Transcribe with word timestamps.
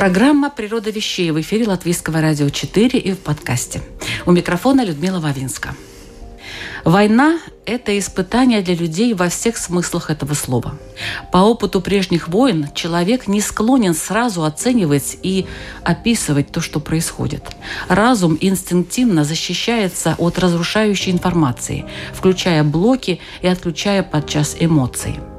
Программа 0.00 0.48
«Природа 0.48 0.88
вещей» 0.88 1.30
в 1.30 1.38
эфире 1.42 1.68
Латвийского 1.68 2.22
радио 2.22 2.48
4 2.48 2.98
и 2.98 3.12
в 3.12 3.18
подкасте. 3.18 3.82
У 4.24 4.32
микрофона 4.32 4.82
Людмила 4.82 5.20
Вавинска. 5.20 5.76
Война– 6.86 7.38
это 7.66 7.98
испытание 7.98 8.62
для 8.62 8.74
людей 8.76 9.12
во 9.12 9.28
всех 9.28 9.58
смыслах 9.58 10.08
этого 10.08 10.32
слова. 10.32 10.78
По 11.30 11.36
опыту 11.36 11.82
прежних 11.82 12.28
войн 12.28 12.68
человек 12.74 13.28
не 13.28 13.42
склонен 13.42 13.92
сразу 13.92 14.44
оценивать 14.44 15.18
и 15.22 15.44
описывать 15.84 16.50
то, 16.50 16.62
что 16.62 16.80
происходит. 16.80 17.42
Разум 17.86 18.38
инстинктивно 18.40 19.24
защищается 19.24 20.14
от 20.16 20.38
разрушающей 20.38 21.12
информации, 21.12 21.84
включая 22.14 22.64
блоки 22.64 23.20
и 23.42 23.48
отключая 23.48 24.02
подчас 24.02 24.56
эмоции– 24.58 25.20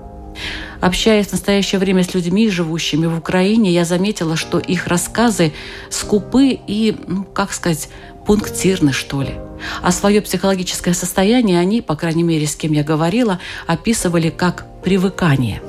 Общаясь 0.82 1.28
в 1.28 1.34
настоящее 1.34 1.80
время 1.80 2.04
с 2.04 2.14
людьми, 2.16 2.50
живущими 2.50 3.06
в 3.06 3.18
Украине, 3.18 3.72
я 3.72 3.86
заметила, 3.86 4.36
что 4.36 4.58
их 4.58 4.88
рассказы 4.88 5.54
скупы 5.92 6.60
и, 6.68 6.98
ну, 7.08 7.24
как 7.24 7.54
сказать, 7.54 7.90
пунктирны, 8.26 8.92
что 8.92 9.22
ли. 9.22 9.36
А 9.84 9.92
свое 9.92 10.22
психологическое 10.22 10.96
состояние 10.96 11.60
они, 11.60 11.82
по 11.82 11.96
крайней 11.96 12.24
мере, 12.24 12.48
с 12.48 12.56
кем 12.56 12.72
я 12.72 12.84
говорила, 12.84 13.40
описывали 13.68 14.30
как 14.30 14.66
привыкание. 14.84 15.62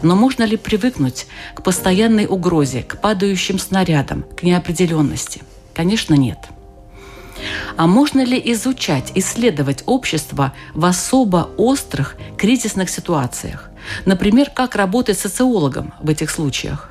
Но 0.00 0.16
можно 0.16 0.44
ли 0.44 0.56
привыкнуть 0.56 1.26
к 1.54 1.62
постоянной 1.62 2.24
угрозе, 2.26 2.82
к 2.82 2.98
падающим 2.98 3.58
снарядам, 3.58 4.24
к 4.38 4.42
неопределенности? 4.42 5.42
Конечно, 5.74 6.14
нет. 6.14 6.38
А 7.76 7.86
можно 7.86 8.24
ли 8.24 8.40
изучать, 8.52 9.12
исследовать 9.14 9.82
общество 9.84 10.54
в 10.72 10.86
особо 10.86 11.50
острых 11.58 12.16
кризисных 12.38 12.88
ситуациях? 12.88 13.70
Например, 14.04 14.50
как 14.50 14.74
работать 14.76 15.18
социологом 15.18 15.94
в 16.00 16.10
этих 16.10 16.30
случаях? 16.30 16.90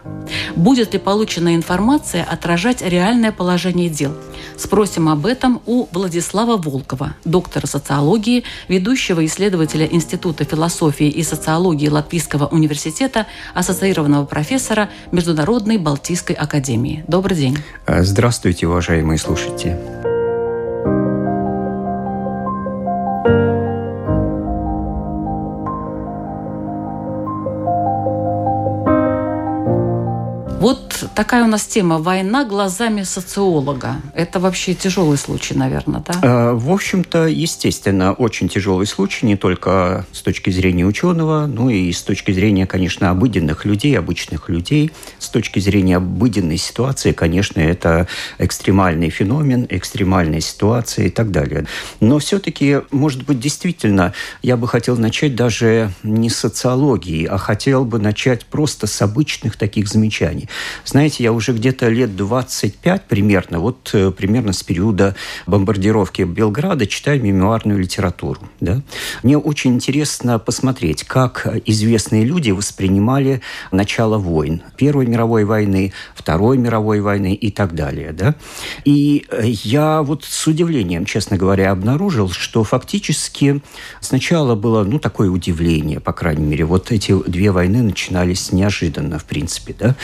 Будет 0.55 0.93
ли 0.93 0.99
полученная 0.99 1.55
информация 1.55 2.23
отражать 2.23 2.81
реальное 2.81 3.31
положение 3.31 3.89
дел? 3.89 4.13
Спросим 4.57 5.09
об 5.09 5.25
этом 5.25 5.61
у 5.65 5.87
Владислава 5.91 6.57
Волкова, 6.57 7.15
доктора 7.25 7.67
социологии, 7.67 8.43
ведущего 8.67 9.25
исследователя 9.25 9.85
Института 9.85 10.45
философии 10.45 11.07
и 11.07 11.23
социологии 11.23 11.89
Латвийского 11.89 12.47
университета, 12.47 13.27
ассоциированного 13.53 14.25
профессора 14.25 14.89
Международной 15.11 15.77
Балтийской 15.77 16.35
академии. 16.35 17.03
Добрый 17.07 17.37
день. 17.37 17.57
Здравствуйте, 17.87 18.67
уважаемые 18.67 19.17
слушатели. 19.17 20.14
Такая 31.13 31.43
у 31.43 31.47
нас 31.47 31.65
тема 31.67 31.99
«Война 31.99 32.43
глазами 32.43 33.03
социолога». 33.03 33.97
Это 34.15 34.39
вообще 34.39 34.73
тяжелый 34.73 35.17
случай, 35.17 35.53
наверное, 35.53 36.03
да? 36.05 36.19
Э, 36.23 36.53
в 36.53 36.71
общем-то, 36.71 37.27
естественно, 37.27 38.13
очень 38.13 38.49
тяжелый 38.49 38.87
случай, 38.87 39.27
не 39.27 39.35
только 39.35 40.07
с 40.11 40.21
точки 40.21 40.49
зрения 40.49 40.85
ученого, 40.85 41.45
но 41.45 41.69
и 41.69 41.91
с 41.91 42.01
точки 42.01 42.31
зрения, 42.31 42.65
конечно, 42.65 43.11
обыденных 43.11 43.65
людей, 43.65 43.95
обычных 43.95 44.49
людей. 44.49 44.91
С 45.19 45.29
точки 45.29 45.59
зрения 45.59 45.97
обыденной 45.97 46.57
ситуации, 46.57 47.11
конечно, 47.11 47.59
это 47.59 48.07
экстремальный 48.39 49.11
феномен, 49.11 49.67
экстремальная 49.69 50.41
ситуация 50.41 51.05
и 51.05 51.09
так 51.09 51.29
далее. 51.29 51.67
Но 51.99 52.17
все-таки, 52.17 52.81
может 52.89 53.23
быть, 53.23 53.39
действительно, 53.39 54.13
я 54.41 54.57
бы 54.57 54.67
хотел 54.67 54.97
начать 54.97 55.35
даже 55.35 55.91
не 56.01 56.29
с 56.31 56.37
социологии, 56.37 57.25
а 57.25 57.37
хотел 57.37 57.85
бы 57.85 57.99
начать 57.99 58.45
просто 58.45 58.87
с 58.87 59.01
обычных 59.01 59.57
таких 59.57 59.87
замечаний. 59.87 60.49
Знаете, 60.85 61.23
я 61.23 61.33
уже 61.33 61.53
где-то 61.53 61.89
лет 61.89 62.15
25 62.15 63.03
примерно, 63.03 63.59
вот 63.59 63.89
э, 63.93 64.11
примерно 64.11 64.53
с 64.53 64.63
периода 64.63 65.15
бомбардировки 65.47 66.23
Белграда 66.23 66.87
читаю 66.87 67.21
мемуарную 67.21 67.79
литературу. 67.79 68.41
Да? 68.59 68.81
Мне 69.23 69.37
очень 69.37 69.73
интересно 69.75 70.39
посмотреть, 70.39 71.03
как 71.03 71.47
известные 71.65 72.25
люди 72.25 72.51
воспринимали 72.51 73.41
начало 73.71 74.17
войн. 74.17 74.61
Первой 74.77 75.05
мировой 75.05 75.45
войны, 75.45 75.93
Второй 76.15 76.57
мировой 76.57 77.01
войны 77.01 77.33
и 77.33 77.51
так 77.51 77.73
далее. 77.75 78.11
Да? 78.11 78.35
И 78.83 79.25
я 79.63 80.01
вот 80.01 80.23
с 80.23 80.47
удивлением, 80.47 81.05
честно 81.05 81.37
говоря, 81.37 81.71
обнаружил, 81.71 82.29
что 82.29 82.63
фактически 82.63 83.61
сначала 83.99 84.55
было 84.55 84.83
ну, 84.83 84.99
такое 84.99 85.29
удивление, 85.29 85.99
по 85.99 86.13
крайней 86.13 86.45
мере. 86.45 86.65
Вот 86.65 86.91
эти 86.91 87.15
две 87.29 87.51
войны 87.51 87.81
начинались 87.81 88.51
неожиданно, 88.51 89.19
в 89.19 89.25
принципе. 89.25 89.75
Да? 89.77 89.95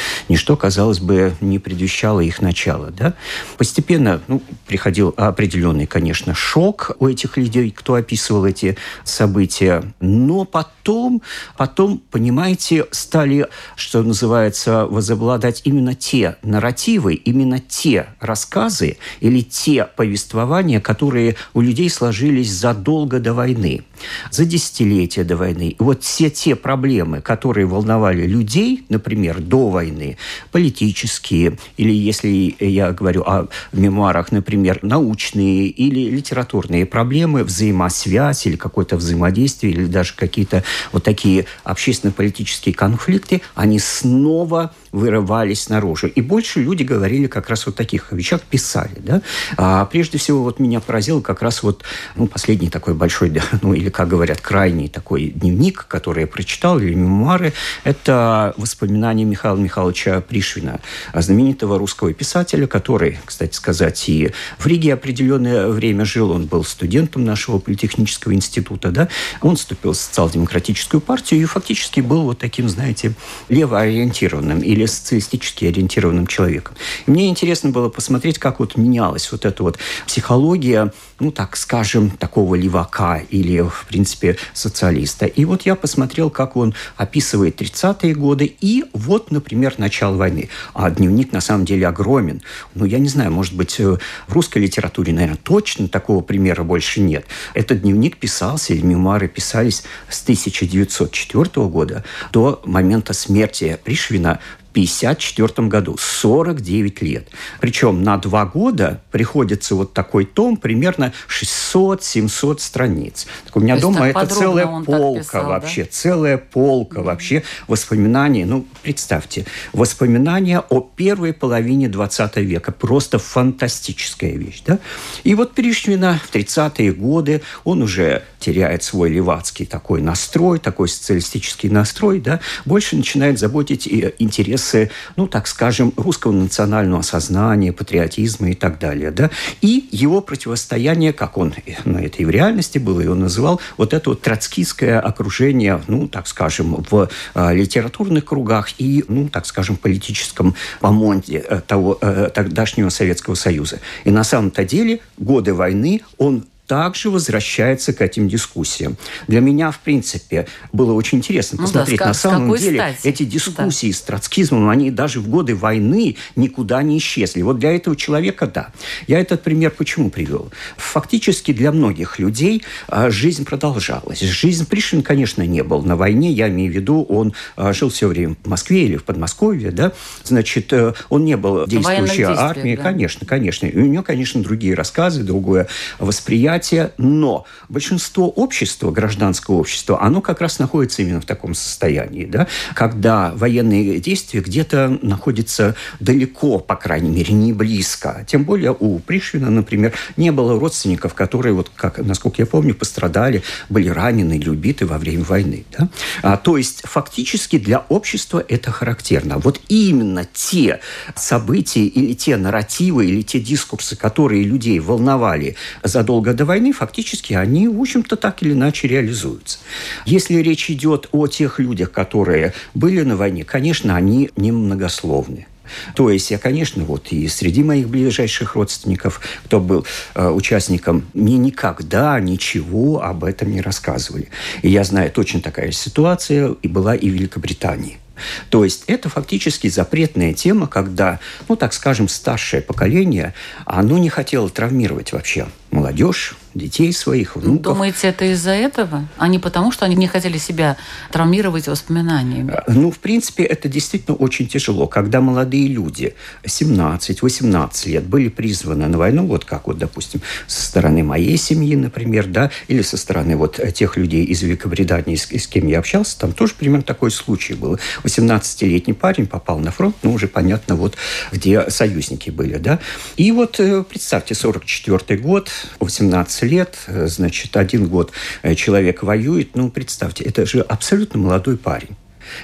Ничто, 0.41 0.57
казалось 0.57 0.99
бы, 0.99 1.35
не 1.39 1.59
предвещало 1.59 2.19
их 2.21 2.41
начала. 2.41 2.89
Да? 2.89 3.13
Постепенно 3.59 4.23
ну, 4.27 4.41
приходил 4.65 5.13
определенный, 5.15 5.85
конечно, 5.85 6.33
шок 6.33 6.95
у 6.97 7.07
этих 7.07 7.37
людей, 7.37 7.69
кто 7.69 7.93
описывал 7.93 8.45
эти 8.45 8.75
события. 9.03 9.83
Но 9.99 10.45
потом, 10.45 11.21
потом, 11.57 12.01
понимаете, 12.09 12.87
стали, 12.89 13.45
что 13.75 14.01
называется, 14.01 14.87
возобладать 14.87 15.61
именно 15.63 15.93
те 15.93 16.37
нарративы, 16.41 17.13
именно 17.13 17.59
те 17.59 18.07
рассказы 18.19 18.97
или 19.19 19.41
те 19.41 19.85
повествования, 19.95 20.81
которые 20.81 21.35
у 21.53 21.61
людей 21.61 21.87
сложились 21.91 22.51
задолго 22.51 23.19
до 23.19 23.35
войны, 23.35 23.83
за 24.31 24.45
десятилетия 24.45 25.23
до 25.23 25.37
войны. 25.37 25.75
Вот 25.77 26.01
все 26.03 26.31
те 26.31 26.55
проблемы, 26.55 27.21
которые 27.21 27.67
волновали 27.67 28.25
людей, 28.25 28.83
например, 28.89 29.39
до 29.39 29.69
войны, 29.69 30.17
политические, 30.51 31.57
или 31.77 31.91
если 31.91 32.55
я 32.59 32.91
говорю 32.91 33.21
о 33.23 33.47
мемуарах, 33.71 34.31
например, 34.31 34.79
научные 34.81 35.67
или 35.67 36.09
литературные 36.09 36.85
проблемы, 36.85 37.43
взаимосвязь 37.43 38.45
или 38.45 38.55
какое-то 38.55 38.97
взаимодействие, 38.97 39.73
или 39.73 39.85
даже 39.85 40.13
какие-то 40.15 40.63
вот 40.91 41.03
такие 41.03 41.45
общественно-политические 41.63 42.75
конфликты, 42.75 43.41
они 43.55 43.79
снова 43.79 44.73
вырывались 44.91 45.69
наружу. 45.69 46.07
И 46.07 46.21
больше 46.21 46.59
люди 46.61 46.83
говорили 46.83 47.27
как 47.27 47.49
раз 47.49 47.65
вот 47.65 47.75
таких 47.75 48.11
вещах, 48.11 48.41
писали. 48.41 48.97
Да? 48.99 49.21
А 49.57 49.85
прежде 49.85 50.17
всего 50.17 50.43
вот 50.43 50.59
меня 50.59 50.79
поразило 50.79 51.21
как 51.21 51.41
раз 51.41 51.63
вот 51.63 51.83
ну, 52.15 52.27
последний 52.27 52.69
такой 52.69 52.93
большой, 52.93 53.31
ну 53.61 53.73
или, 53.73 53.89
как 53.89 54.07
говорят, 54.07 54.41
крайний 54.41 54.89
такой 54.89 55.27
дневник, 55.29 55.85
который 55.87 56.21
я 56.21 56.27
прочитал, 56.27 56.79
или 56.79 56.93
мемуары, 56.93 57.53
это 57.83 58.53
воспоминания 58.57 59.23
Михаила 59.23 59.57
Михайловича 59.57 60.10
Пришвина, 60.19 60.81
знаменитого 61.13 61.77
русского 61.77 62.13
писателя, 62.13 62.67
который, 62.67 63.19
кстати 63.23 63.55
сказать, 63.55 64.09
и 64.09 64.31
в 64.57 64.67
Риге 64.67 64.93
определенное 64.95 65.69
время 65.69 66.03
жил, 66.03 66.31
он 66.31 66.47
был 66.47 66.65
студентом 66.65 67.23
нашего 67.23 67.59
политехнического 67.59 68.33
института, 68.33 68.91
да, 68.91 69.07
он 69.41 69.55
вступил 69.55 69.93
в 69.93 69.97
социал-демократическую 69.97 70.99
партию 70.99 71.41
и 71.41 71.45
фактически 71.45 72.01
был 72.01 72.23
вот 72.23 72.39
таким, 72.39 72.67
знаете, 72.67 73.13
левоориентированным 73.47 74.59
или 74.59 74.85
социалистически 74.85 75.65
ориентированным 75.65 76.27
человеком. 76.27 76.75
И 77.05 77.11
мне 77.11 77.29
интересно 77.29 77.69
было 77.69 77.89
посмотреть, 77.89 78.39
как 78.39 78.59
вот 78.59 78.75
менялась 78.75 79.31
вот 79.31 79.45
эта 79.45 79.63
вот 79.63 79.77
психология, 80.07 80.91
ну, 81.21 81.31
так 81.31 81.55
скажем, 81.55 82.09
такого 82.09 82.55
левака 82.55 83.21
или, 83.29 83.61
в 83.61 83.85
принципе, 83.87 84.37
социалиста. 84.53 85.27
И 85.27 85.45
вот 85.45 85.61
я 85.61 85.75
посмотрел, 85.75 86.29
как 86.31 86.57
он 86.57 86.73
описывает 86.97 87.61
30-е 87.61 88.15
годы 88.15 88.53
и 88.59 88.85
вот, 88.93 89.31
например, 89.31 89.75
начало 89.77 90.17
войны. 90.17 90.49
А 90.73 90.89
дневник 90.89 91.31
на 91.31 91.39
самом 91.39 91.65
деле 91.65 91.87
огромен. 91.87 92.41
Ну, 92.73 92.85
я 92.85 92.97
не 92.97 93.07
знаю, 93.07 93.31
может 93.31 93.53
быть, 93.53 93.79
э, 93.79 93.97
в 94.27 94.33
русской 94.33 94.57
литературе, 94.57 95.13
наверное, 95.13 95.37
точно 95.37 95.87
такого 95.87 96.21
примера 96.21 96.63
больше 96.63 97.01
нет. 97.01 97.25
Этот 97.53 97.81
дневник 97.81 98.17
писался, 98.17 98.73
или 98.73 98.81
мемуары 98.81 99.27
писались 99.27 99.83
с 100.09 100.23
1904 100.23 101.67
года 101.67 102.03
до 102.33 102.61
момента 102.65 103.13
смерти 103.13 103.79
Пришвина 103.83 104.39
1954 104.71 105.67
году. 105.67 105.97
49 105.97 107.01
лет. 107.01 107.27
Причем 107.59 108.03
на 108.03 108.17
два 108.17 108.45
года 108.45 109.01
приходится 109.11 109.75
вот 109.75 109.93
такой 109.93 110.25
том, 110.25 110.57
примерно 110.57 111.13
600-700 111.27 112.59
страниц. 112.59 113.27
Так 113.45 113.57
у 113.57 113.59
меня 113.59 113.75
То 113.75 113.81
дома 113.81 114.07
это 114.07 114.25
целая 114.25 114.67
полка 114.67 115.19
писал, 115.19 115.45
вообще, 115.47 115.83
да? 115.83 115.89
целая 115.91 116.37
полка 116.37 116.99
mm-hmm. 116.99 117.03
вообще 117.03 117.43
воспоминаний. 117.67 118.45
Ну, 118.45 118.65
представьте, 118.81 119.45
воспоминания 119.73 120.59
о 120.59 120.79
первой 120.81 121.33
половине 121.33 121.89
20 121.89 122.37
века. 122.37 122.71
Просто 122.71 123.19
фантастическая 123.19 124.31
вещь. 124.31 124.63
Да? 124.65 124.79
И 125.23 125.35
вот 125.35 125.53
Пришвина 125.53 126.19
в 126.25 126.33
30-е 126.33 126.93
годы, 126.93 127.41
он 127.63 127.81
уже 127.81 128.23
теряет 128.39 128.83
свой 128.83 129.09
левацкий 129.09 129.65
такой 129.65 130.01
настрой, 130.01 130.59
такой 130.59 130.89
социалистический 130.89 131.69
настрой, 131.69 132.19
да, 132.19 132.39
больше 132.65 132.95
начинает 132.95 133.39
заботить 133.39 133.87
и 133.87 134.13
интересы, 134.61 134.89
ну, 135.15 135.27
так 135.27 135.47
скажем, 135.47 135.93
русского 135.97 136.31
национального 136.31 137.01
сознания, 137.01 137.73
патриотизма 137.73 138.51
и 138.51 138.53
так 138.53 138.79
далее, 138.79 139.11
да, 139.11 139.29
и 139.61 139.87
его 139.91 140.21
противостояние, 140.21 141.13
как 141.13 141.37
он, 141.37 141.53
ну, 141.85 141.99
это 141.99 142.17
и 142.17 142.25
в 142.25 142.29
реальности 142.29 142.77
было, 142.77 143.01
и 143.01 143.07
он 143.07 143.19
называл 143.19 143.59
вот 143.77 143.93
это 143.93 144.11
вот 144.11 144.21
троцкистское 144.21 144.99
окружение, 144.99 145.81
ну, 145.87 146.07
так 146.07 146.27
скажем, 146.27 146.85
в 146.89 147.09
э, 147.35 147.53
литературных 147.53 148.25
кругах 148.25 148.69
и, 148.77 149.03
ну, 149.07 149.29
так 149.29 149.45
скажем, 149.45 149.75
политическом 149.77 150.55
помонте 150.79 151.43
э, 151.47 151.61
того 151.65 151.97
э, 152.01 152.29
тогдашнего 152.33 152.89
Советского 152.89 153.35
Союза. 153.35 153.79
И 154.05 154.11
на 154.11 154.23
самом-то 154.23 154.63
деле 154.63 154.99
годы 155.17 155.53
войны 155.53 156.01
он 156.17 156.45
также 156.71 157.09
возвращается 157.09 157.91
к 157.91 158.01
этим 158.01 158.29
дискуссиям. 158.29 158.95
Для 159.27 159.41
меня, 159.41 159.71
в 159.71 159.79
принципе, 159.79 160.47
было 160.71 160.93
очень 160.93 161.17
интересно 161.17 161.57
ну 161.59 161.65
посмотреть. 161.65 161.99
Да, 161.99 162.05
На 162.05 162.13
самом 162.13 162.55
деле 162.55 162.79
стати? 162.79 163.07
эти 163.09 163.23
дискуссии 163.23 163.91
да. 163.91 163.93
с 163.93 164.01
троцкизмом, 164.03 164.69
они 164.69 164.89
даже 164.89 165.19
в 165.19 165.27
годы 165.27 165.53
войны 165.53 166.15
никуда 166.37 166.81
не 166.81 166.97
исчезли. 166.97 167.41
Вот 167.41 167.59
для 167.59 167.75
этого 167.75 167.97
человека, 167.97 168.47
да. 168.47 168.69
Я 169.05 169.19
этот 169.19 169.43
пример 169.43 169.71
почему 169.71 170.09
привел? 170.09 170.49
Фактически 170.77 171.51
для 171.51 171.73
многих 171.73 172.19
людей 172.19 172.63
а, 172.87 173.09
жизнь 173.09 173.43
продолжалась. 173.43 174.21
Жизнь 174.21 174.65
Пришвин, 174.65 175.03
конечно, 175.03 175.45
не 175.45 175.63
был 175.63 175.81
на 175.81 175.97
войне. 175.97 176.31
Я 176.31 176.47
имею 176.47 176.71
в 176.71 176.75
виду, 176.75 177.03
он 177.03 177.33
а, 177.57 177.73
жил 177.73 177.89
все 177.89 178.07
время 178.07 178.37
в 178.45 178.47
Москве 178.47 178.85
или 178.85 178.95
в 178.95 179.03
Подмосковье, 179.03 179.71
да. 179.71 179.91
Значит, 180.23 180.71
э, 180.71 180.93
он 181.09 181.25
не 181.25 181.35
был 181.35 181.67
действующей 181.67 182.23
армией. 182.23 182.77
Да. 182.77 182.83
Конечно, 182.83 183.27
конечно. 183.27 183.65
И 183.65 183.77
у 183.77 183.87
него, 183.87 184.03
конечно, 184.03 184.41
другие 184.41 184.73
рассказы, 184.73 185.23
другое 185.23 185.67
восприятие 185.99 186.60
демократия, 186.61 186.93
но 186.97 187.45
большинство 187.69 188.29
общества, 188.29 188.91
гражданского 188.91 189.55
общества, 189.55 190.01
оно 190.01 190.21
как 190.21 190.41
раз 190.41 190.59
находится 190.59 191.01
именно 191.01 191.21
в 191.21 191.25
таком 191.25 191.53
состоянии, 191.53 192.25
да, 192.25 192.47
когда 192.75 193.31
военные 193.35 193.99
действия 193.99 194.41
где-то 194.41 194.99
находятся 195.01 195.75
далеко, 195.99 196.59
по 196.59 196.75
крайней 196.75 197.09
мере, 197.09 197.33
не 197.33 197.53
близко. 197.53 198.25
Тем 198.27 198.43
более 198.43 198.75
у 198.77 198.99
Пришвина, 198.99 199.49
например, 199.49 199.93
не 200.17 200.31
было 200.31 200.59
родственников, 200.59 201.13
которые, 201.13 201.53
вот, 201.53 201.71
как, 201.75 201.97
насколько 201.99 202.41
я 202.41 202.45
помню, 202.45 202.75
пострадали, 202.75 203.43
были 203.69 203.89
ранены 203.89 204.37
или 204.37 204.49
убиты 204.49 204.85
во 204.85 204.97
время 204.97 205.23
войны. 205.23 205.65
Да? 205.77 205.89
А, 206.21 206.37
то 206.37 206.57
есть 206.57 206.81
фактически 206.83 207.57
для 207.57 207.79
общества 207.89 208.43
это 208.47 208.71
характерно. 208.71 209.37
Вот 209.37 209.59
именно 209.69 210.25
те 210.33 210.79
события 211.15 211.85
или 211.85 212.13
те 212.13 212.37
нарративы, 212.37 213.05
или 213.05 213.21
те 213.21 213.39
дискурсы, 213.39 213.95
которые 213.95 214.43
людей 214.43 214.79
волновали 214.79 215.55
задолго 215.83 216.33
до 216.33 216.45
войны, 216.51 216.73
фактически 216.73 217.33
они, 217.33 217.69
в 217.69 217.79
общем-то, 217.79 218.17
так 218.17 218.43
или 218.43 218.51
иначе 218.51 218.87
реализуются. 218.87 219.59
Если 220.05 220.35
речь 220.35 220.69
идет 220.69 221.07
о 221.13 221.27
тех 221.27 221.59
людях, 221.59 221.91
которые 221.91 222.53
были 222.73 223.03
на 223.03 223.15
войне, 223.15 223.45
конечно, 223.45 223.95
они 223.95 224.29
немногословны. 224.35 225.47
То 225.95 226.09
есть 226.09 226.29
я, 226.31 226.37
конечно, 226.37 226.83
вот 226.83 227.07
и 227.11 227.29
среди 227.29 227.63
моих 227.63 227.87
ближайших 227.87 228.55
родственников, 228.55 229.21
кто 229.45 229.61
был 229.61 229.85
э, 230.13 230.27
участником, 230.27 231.05
мне 231.13 231.37
никогда 231.37 232.19
ничего 232.19 233.01
об 233.01 233.23
этом 233.23 233.53
не 233.53 233.61
рассказывали. 233.61 234.27
И 234.61 234.69
я 234.69 234.83
знаю, 234.83 235.09
точно 235.09 235.39
такая 235.39 235.71
ситуация 235.71 236.55
и 236.61 236.67
была 236.67 236.95
и 236.95 237.09
в 237.09 237.13
Великобритании. 237.13 238.01
То 238.49 238.63
есть 238.63 238.83
это 238.87 239.09
фактически 239.09 239.67
запретная 239.67 240.33
тема, 240.33 240.67
когда, 240.67 241.19
ну 241.47 241.55
так 241.55 241.73
скажем, 241.73 242.07
старшее 242.07 242.61
поколение, 242.61 243.33
оно 243.65 243.97
не 243.97 244.09
хотело 244.09 244.49
травмировать 244.49 245.13
вообще 245.13 245.47
молодежь, 245.71 246.35
детей 246.53 246.93
своих, 246.93 247.35
внуков. 247.35 247.61
Думаете, 247.61 248.07
это 248.07 248.25
из-за 248.25 248.51
этого? 248.51 249.07
А 249.17 249.27
не 249.27 249.39
потому, 249.39 249.71
что 249.71 249.85
они 249.85 249.95
не 249.95 250.07
хотели 250.07 250.37
себя 250.37 250.77
травмировать 251.11 251.67
воспоминаниями? 251.67 252.51
А, 252.51 252.63
ну, 252.67 252.91
в 252.91 252.99
принципе, 252.99 253.43
это 253.43 253.69
действительно 253.69 254.15
очень 254.15 254.47
тяжело. 254.47 254.87
Когда 254.87 255.21
молодые 255.21 255.67
люди 255.67 256.15
17-18 256.43 257.89
лет 257.89 258.03
были 258.03 258.29
призваны 258.29 258.87
на 258.87 258.97
войну, 258.97 259.25
вот 259.25 259.45
как 259.45 259.67
вот, 259.67 259.77
допустим, 259.77 260.21
со 260.47 260.65
стороны 260.65 261.03
моей 261.03 261.37
семьи, 261.37 261.75
например, 261.75 262.27
да, 262.27 262.51
или 262.67 262.81
со 262.81 262.97
стороны 262.97 263.37
вот 263.37 263.59
тех 263.73 263.97
людей 263.97 264.25
из 264.25 264.41
Великобритании, 264.41 265.15
с, 265.15 265.31
с 265.31 265.47
кем 265.47 265.67
я 265.67 265.79
общался, 265.79 266.19
там 266.19 266.33
тоже 266.33 266.53
примерно 266.57 266.83
такой 266.83 267.11
случай 267.11 267.53
был. 267.53 267.79
18-летний 268.03 268.93
парень 268.93 269.27
попал 269.27 269.59
на 269.59 269.71
фронт, 269.71 269.95
ну, 270.03 270.13
уже 270.13 270.27
понятно, 270.27 270.75
вот 270.75 270.95
где 271.31 271.69
союзники 271.69 272.29
были, 272.29 272.57
да. 272.57 272.79
И 273.17 273.31
вот 273.31 273.59
э, 273.59 273.83
представьте, 273.83 274.35
44 274.35 275.19
год, 275.19 275.49
18 275.79 276.40
лет, 276.45 276.77
э, 276.87 277.07
значит, 277.07 277.57
один 277.57 277.87
год 277.87 278.11
э, 278.41 278.55
человек 278.55 279.03
воюет. 279.03 279.55
Ну, 279.55 279.69
представьте, 279.69 280.23
это 280.23 280.45
же 280.45 280.61
абсолютно 280.61 281.19
молодой 281.19 281.57
парень. 281.57 281.95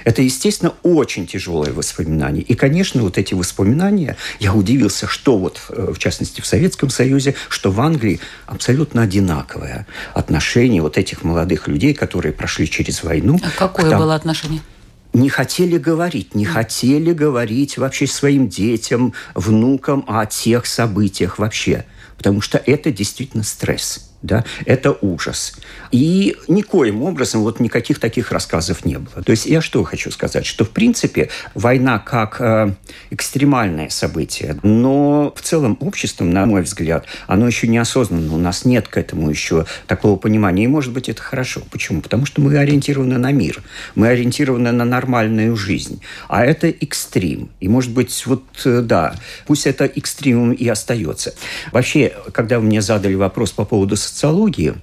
Это, 0.04 0.22
естественно, 0.22 0.74
очень 0.82 1.26
тяжелые 1.26 1.72
воспоминания. 1.72 2.40
И, 2.40 2.54
конечно, 2.54 3.02
вот 3.02 3.18
эти 3.18 3.34
воспоминания, 3.34 4.16
я 4.40 4.54
удивился, 4.54 5.06
что 5.06 5.38
вот, 5.38 5.60
э, 5.70 5.92
в 5.94 5.98
частности, 5.98 6.40
в 6.40 6.46
Советском 6.46 6.90
Союзе, 6.90 7.34
что 7.48 7.70
в 7.70 7.80
Англии 7.80 8.20
абсолютно 8.46 9.02
одинаковое 9.02 9.86
отношение 10.14 10.82
вот 10.82 10.98
этих 10.98 11.22
молодых 11.22 11.68
людей, 11.68 11.94
которые 11.94 12.32
прошли 12.32 12.68
через 12.68 13.02
войну. 13.02 13.40
А 13.42 13.50
какое 13.58 13.90
там... 13.90 14.00
было 14.00 14.14
отношение? 14.14 14.60
Не 15.12 15.28
хотели 15.28 15.78
говорить, 15.78 16.34
не 16.34 16.44
хотели 16.44 17.12
говорить 17.12 17.78
вообще 17.78 18.06
своим 18.06 18.48
детям, 18.48 19.14
внукам 19.34 20.04
о 20.06 20.26
тех 20.26 20.66
событиях 20.66 21.38
вообще 21.38 21.84
потому 22.18 22.40
что 22.42 22.58
это 22.58 22.90
действительно 22.90 23.44
стресс 23.44 24.07
да, 24.22 24.44
это 24.66 24.96
ужас. 25.00 25.56
И 25.92 26.36
никоим 26.48 27.02
образом 27.02 27.42
вот 27.42 27.60
никаких 27.60 28.00
таких 28.00 28.32
рассказов 28.32 28.84
не 28.84 28.98
было. 28.98 29.22
То 29.22 29.30
есть 29.30 29.46
я 29.46 29.60
что 29.60 29.84
хочу 29.84 30.10
сказать, 30.10 30.44
что 30.44 30.64
в 30.64 30.70
принципе 30.70 31.30
война 31.54 31.98
как 31.98 32.40
э, 32.40 32.74
экстремальное 33.10 33.88
событие, 33.90 34.58
но 34.62 35.32
в 35.36 35.40
целом 35.42 35.76
обществом, 35.80 36.30
на 36.30 36.46
мой 36.46 36.62
взгляд, 36.62 37.06
оно 37.26 37.46
еще 37.46 37.68
не 37.68 37.78
осознанно, 37.78 38.34
у 38.34 38.38
нас 38.38 38.64
нет 38.64 38.88
к 38.88 38.96
этому 38.96 39.30
еще 39.30 39.66
такого 39.86 40.16
понимания. 40.16 40.64
И 40.64 40.68
может 40.68 40.92
быть 40.92 41.08
это 41.08 41.22
хорошо. 41.22 41.62
Почему? 41.70 42.00
Потому 42.00 42.26
что 42.26 42.40
мы 42.40 42.56
ориентированы 42.58 43.18
на 43.18 43.30
мир, 43.30 43.62
мы 43.94 44.08
ориентированы 44.08 44.72
на 44.72 44.84
нормальную 44.84 45.56
жизнь, 45.56 46.00
а 46.28 46.44
это 46.44 46.68
экстрим. 46.68 47.50
И 47.60 47.68
может 47.68 47.92
быть 47.92 48.24
вот 48.26 48.44
э, 48.64 48.80
да, 48.80 49.14
пусть 49.46 49.66
это 49.66 49.84
экстримум 49.84 50.52
и 50.52 50.66
остается. 50.66 51.34
Вообще, 51.72 52.14
когда 52.32 52.58
вы 52.58 52.66
мне 52.66 52.82
задали 52.82 53.14
вопрос 53.14 53.52
по 53.52 53.64
поводу 53.64 53.96
социологии. 54.08 54.74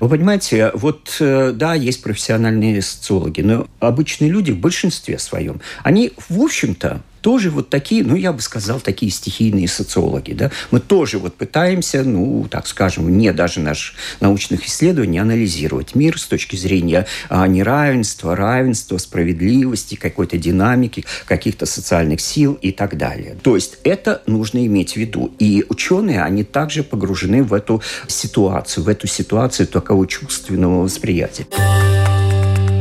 Вы 0.00 0.08
понимаете, 0.08 0.70
вот 0.74 1.16
э, 1.20 1.52
да, 1.54 1.74
есть 1.74 2.02
профессиональные 2.02 2.82
социологи, 2.82 3.40
но 3.40 3.66
обычные 3.80 4.30
люди 4.30 4.50
в 4.52 4.58
большинстве 4.58 5.18
своем, 5.18 5.60
они, 5.82 6.12
в 6.28 6.40
общем-то, 6.40 7.02
тоже 7.22 7.50
вот 7.50 7.70
такие, 7.70 8.04
ну, 8.04 8.16
я 8.16 8.32
бы 8.32 8.42
сказал, 8.42 8.80
такие 8.80 9.10
стихийные 9.10 9.68
социологи, 9.68 10.32
да. 10.32 10.50
Мы 10.70 10.80
тоже 10.80 11.18
вот 11.18 11.34
пытаемся, 11.36 12.02
ну, 12.02 12.46
так 12.50 12.66
скажем, 12.66 13.16
не 13.16 13.32
даже 13.32 13.60
наших 13.60 13.96
научных 14.20 14.66
исследований, 14.66 15.18
анализировать 15.18 15.94
мир 15.94 16.18
с 16.18 16.26
точки 16.26 16.56
зрения 16.56 17.06
а, 17.28 17.46
неравенства, 17.46 18.36
равенства, 18.36 18.98
справедливости, 18.98 19.94
какой-то 19.94 20.36
динамики, 20.36 21.04
каких-то 21.24 21.64
социальных 21.64 22.20
сил 22.20 22.58
и 22.60 22.72
так 22.72 22.98
далее. 22.98 23.36
То 23.42 23.54
есть 23.54 23.78
это 23.84 24.22
нужно 24.26 24.66
иметь 24.66 24.94
в 24.94 24.96
виду. 24.96 25.32
И 25.38 25.64
ученые, 25.68 26.22
они 26.22 26.42
также 26.42 26.82
погружены 26.82 27.44
в 27.44 27.54
эту 27.54 27.82
ситуацию, 28.08 28.84
в 28.84 28.88
эту 28.88 29.06
ситуацию 29.06 29.68
такого 29.68 30.06
чувственного 30.08 30.82
восприятия. 30.82 31.46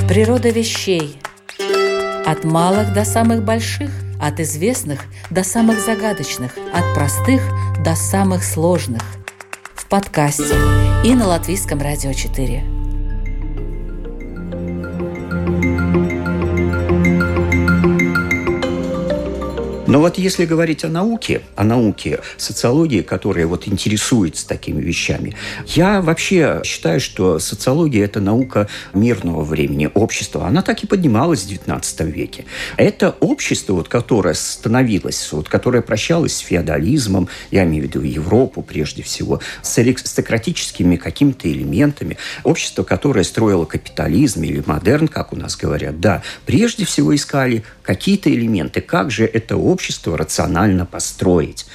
Природа 0.10 0.50
вещей. 0.50 1.18
От 2.26 2.44
малых 2.44 2.94
до 2.94 3.06
самых 3.06 3.44
больших– 3.44 3.92
от 4.22 4.40
известных 4.40 5.02
до 5.30 5.44
самых 5.44 5.80
загадочных, 5.80 6.52
от 6.74 6.94
простых 6.94 7.42
до 7.84 7.96
самых 7.96 8.44
сложных. 8.44 9.02
В 9.74 9.88
подкасте 9.88 10.56
и 11.04 11.14
на 11.16 11.28
Латвийском 11.28 11.82
радио 11.82 12.14
4. 12.14 12.81
Но 19.92 20.00
вот 20.00 20.18
если 20.18 20.46
говорить 20.46 20.86
о 20.86 20.88
науке, 20.88 21.42
о 21.58 21.66
науке 21.66 22.22
социологии, 22.38 23.02
которая 23.02 23.46
вот 23.46 23.68
интересуется 23.68 24.48
такими 24.48 24.82
вещами, 24.82 25.36
я 25.68 26.00
вообще 26.00 26.62
считаю, 26.64 27.02
что 27.02 27.40
социология– 27.40 28.06
это 28.06 28.22
наука 28.22 28.70
мирного 28.94 29.44
времени, 29.44 29.90
общества. 29.94 30.48
Она 30.48 30.62
так 30.62 30.82
и 30.86 30.88
поднималась 30.88 31.44
в 31.44 31.50
XIX 31.50 32.10
веке. 32.10 32.46
Это 32.78 33.18
общество, 33.20 33.74
вот, 33.74 33.90
которое 33.90 34.34
становилось, 34.34 35.28
вот, 35.34 35.50
которое 35.50 35.82
прощалось 35.82 36.38
с 36.38 36.40
феодализмом, 36.40 37.28
я 37.52 37.66
имею 37.66 37.84
в 37.84 37.88
виду 37.88 38.02
Европу 38.02 38.62
прежде 38.62 39.04
всего, 39.04 39.42
с 39.62 39.78
аристократическими 39.78 40.96
какими-то 40.96 41.52
элементами, 41.52 42.18
общество, 42.46 42.84
которое 42.84 43.26
строило 43.26 43.66
капитализм 43.66 44.44
или 44.44 44.64
модерн, 44.66 45.10
как 45.10 45.34
у 45.34 45.36
нас 45.36 45.58
говорят, 45.58 46.00
да, 46.00 46.24
прежде 46.46 46.86
всего 46.86 47.14
искали 47.14 47.66
какие-то 47.84 48.34
элементы, 48.34 48.80
как 48.80 49.12
же 49.12 49.26
это 49.26 49.58
общество 49.58 49.81
рационально 50.18 50.86
построить. 50.86 51.66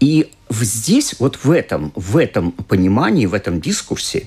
И 0.00 0.30
здесь, 0.50 1.16
вот 1.18 1.40
в 1.42 1.50
этом, 1.50 1.92
в 1.94 2.16
этом 2.16 2.52
понимании, 2.52 3.26
в 3.26 3.34
этом 3.34 3.60
дискурсе 3.60 4.26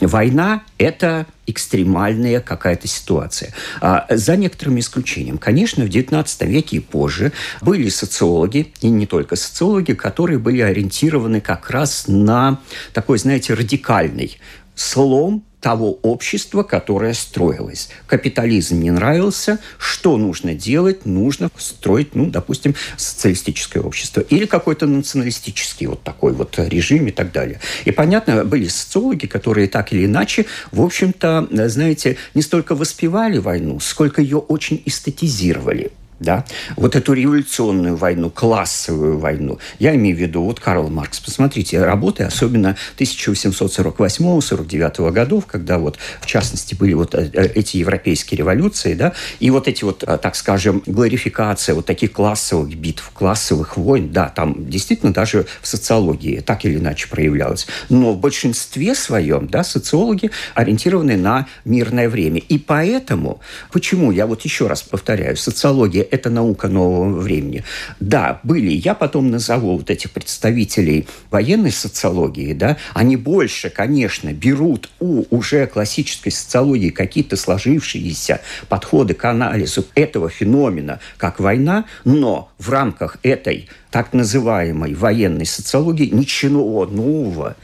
Война– 0.00 0.62
это 0.78 1.26
экстремальная 1.46 2.40
какая-то 2.40 2.86
ситуация. 2.86 3.52
А 3.80 4.06
за 4.10 4.36
некоторым 4.36 4.78
исключением. 4.78 5.38
Конечно, 5.38 5.84
в 5.84 5.88
XIX 5.88 6.46
веке 6.46 6.76
и 6.76 6.80
позже 6.80 7.32
были 7.62 7.88
социологи, 7.88 8.72
и 8.80 8.90
не 8.90 9.06
только 9.06 9.34
социологи, 9.34 9.94
которые 9.94 10.38
были 10.38 10.60
ориентированы 10.60 11.40
как 11.40 11.70
раз 11.70 12.04
на 12.06 12.60
такой, 12.92 13.18
знаете, 13.18 13.54
радикальный 13.54 14.38
слом 14.76 15.44
того 15.60 15.98
общества, 16.02 16.62
которое 16.62 17.14
строилось. 17.14 17.88
Капитализм 18.06 18.80
не 18.80 18.90
нравился. 18.90 19.58
Что 19.78 20.16
нужно 20.16 20.54
делать? 20.54 21.04
Нужно 21.04 21.50
строить, 21.56 22.14
ну, 22.14 22.30
допустим, 22.30 22.74
социалистическое 22.96 23.82
общество. 23.82 24.20
Или 24.20 24.46
какой-то 24.46 24.86
националистический 24.86 25.86
вот 25.86 26.02
такой 26.02 26.32
вот 26.32 26.58
режим 26.58 27.06
и 27.06 27.10
так 27.10 27.32
далее. 27.32 27.60
И, 27.84 27.90
понятно, 27.90 28.44
были 28.44 28.68
социологи, 28.68 29.26
которые 29.26 29.68
так 29.68 29.92
или 29.92 30.06
иначе, 30.06 30.46
в 30.70 30.80
общем-то, 30.80 31.48
знаете, 31.68 32.16
не 32.34 32.42
столько 32.42 32.74
воспевали 32.74 33.38
войну, 33.38 33.80
сколько 33.80 34.22
ее 34.22 34.38
очень 34.38 34.82
эстетизировали 34.84 35.90
да, 36.20 36.44
вот 36.76 36.96
эту 36.96 37.12
революционную 37.12 37.96
войну, 37.96 38.30
классовую 38.30 39.18
войну. 39.18 39.58
Я 39.78 39.94
имею 39.94 40.16
в 40.16 40.20
виду, 40.20 40.42
вот 40.42 40.60
Карл 40.60 40.88
Маркс, 40.88 41.20
посмотрите, 41.20 41.82
работы, 41.82 42.24
особенно 42.24 42.76
1848-49 42.98 45.12
годов, 45.12 45.46
когда 45.46 45.78
вот, 45.78 45.98
в 46.20 46.26
частности, 46.26 46.74
были 46.74 46.94
вот 46.94 47.14
э, 47.14 47.30
э, 47.32 47.52
эти 47.54 47.76
европейские 47.76 48.38
революции, 48.38 48.94
да, 48.94 49.12
и 49.38 49.50
вот 49.50 49.68
эти 49.68 49.84
вот, 49.84 50.02
э, 50.02 50.18
так 50.18 50.34
скажем, 50.34 50.82
глорификация 50.86 51.74
вот 51.74 51.86
таких 51.86 52.12
классовых 52.12 52.74
битв, 52.74 53.10
классовых 53.14 53.76
войн, 53.76 54.12
да, 54.12 54.28
там 54.28 54.68
действительно 54.68 55.12
даже 55.12 55.46
в 55.62 55.68
социологии 55.68 56.40
так 56.40 56.64
или 56.64 56.78
иначе 56.78 57.08
проявлялось. 57.08 57.66
Но 57.88 58.12
в 58.12 58.18
большинстве 58.18 58.94
своем, 58.94 59.48
да, 59.48 59.62
социологи 59.62 60.30
ориентированы 60.54 61.16
на 61.16 61.46
мирное 61.64 62.08
время. 62.08 62.40
И 62.40 62.58
поэтому, 62.58 63.40
почему, 63.70 64.10
я 64.10 64.26
вот 64.26 64.42
еще 64.42 64.66
раз 64.66 64.82
повторяю, 64.82 65.36
социология 65.36 66.07
это 66.10 66.30
наука 66.30 66.68
нового 66.68 67.18
времени. 67.18 67.64
Да, 68.00 68.40
были. 68.42 68.70
Я 68.70 68.94
потом 68.94 69.30
назову 69.30 69.76
вот 69.78 69.90
этих 69.90 70.10
представителей 70.10 71.06
военной 71.30 71.72
социологии, 71.72 72.52
да, 72.52 72.76
они 72.94 73.16
больше, 73.16 73.70
конечно, 73.70 74.32
берут 74.32 74.90
у 75.00 75.24
уже 75.30 75.66
классической 75.66 76.30
социологии 76.30 76.90
какие-то 76.90 77.36
сложившиеся 77.36 78.40
подходы 78.68 79.14
к 79.14 79.24
анализу 79.24 79.86
этого 79.94 80.28
феномена, 80.28 81.00
как 81.16 81.40
война, 81.40 81.84
но 82.04 82.50
в 82.58 82.70
рамках 82.70 83.18
этой 83.22 83.68
так 83.90 84.12
называемой 84.12 84.94
военной 84.94 85.46
социологии 85.46 86.06
ничего 86.06 86.86
нового 86.86 87.56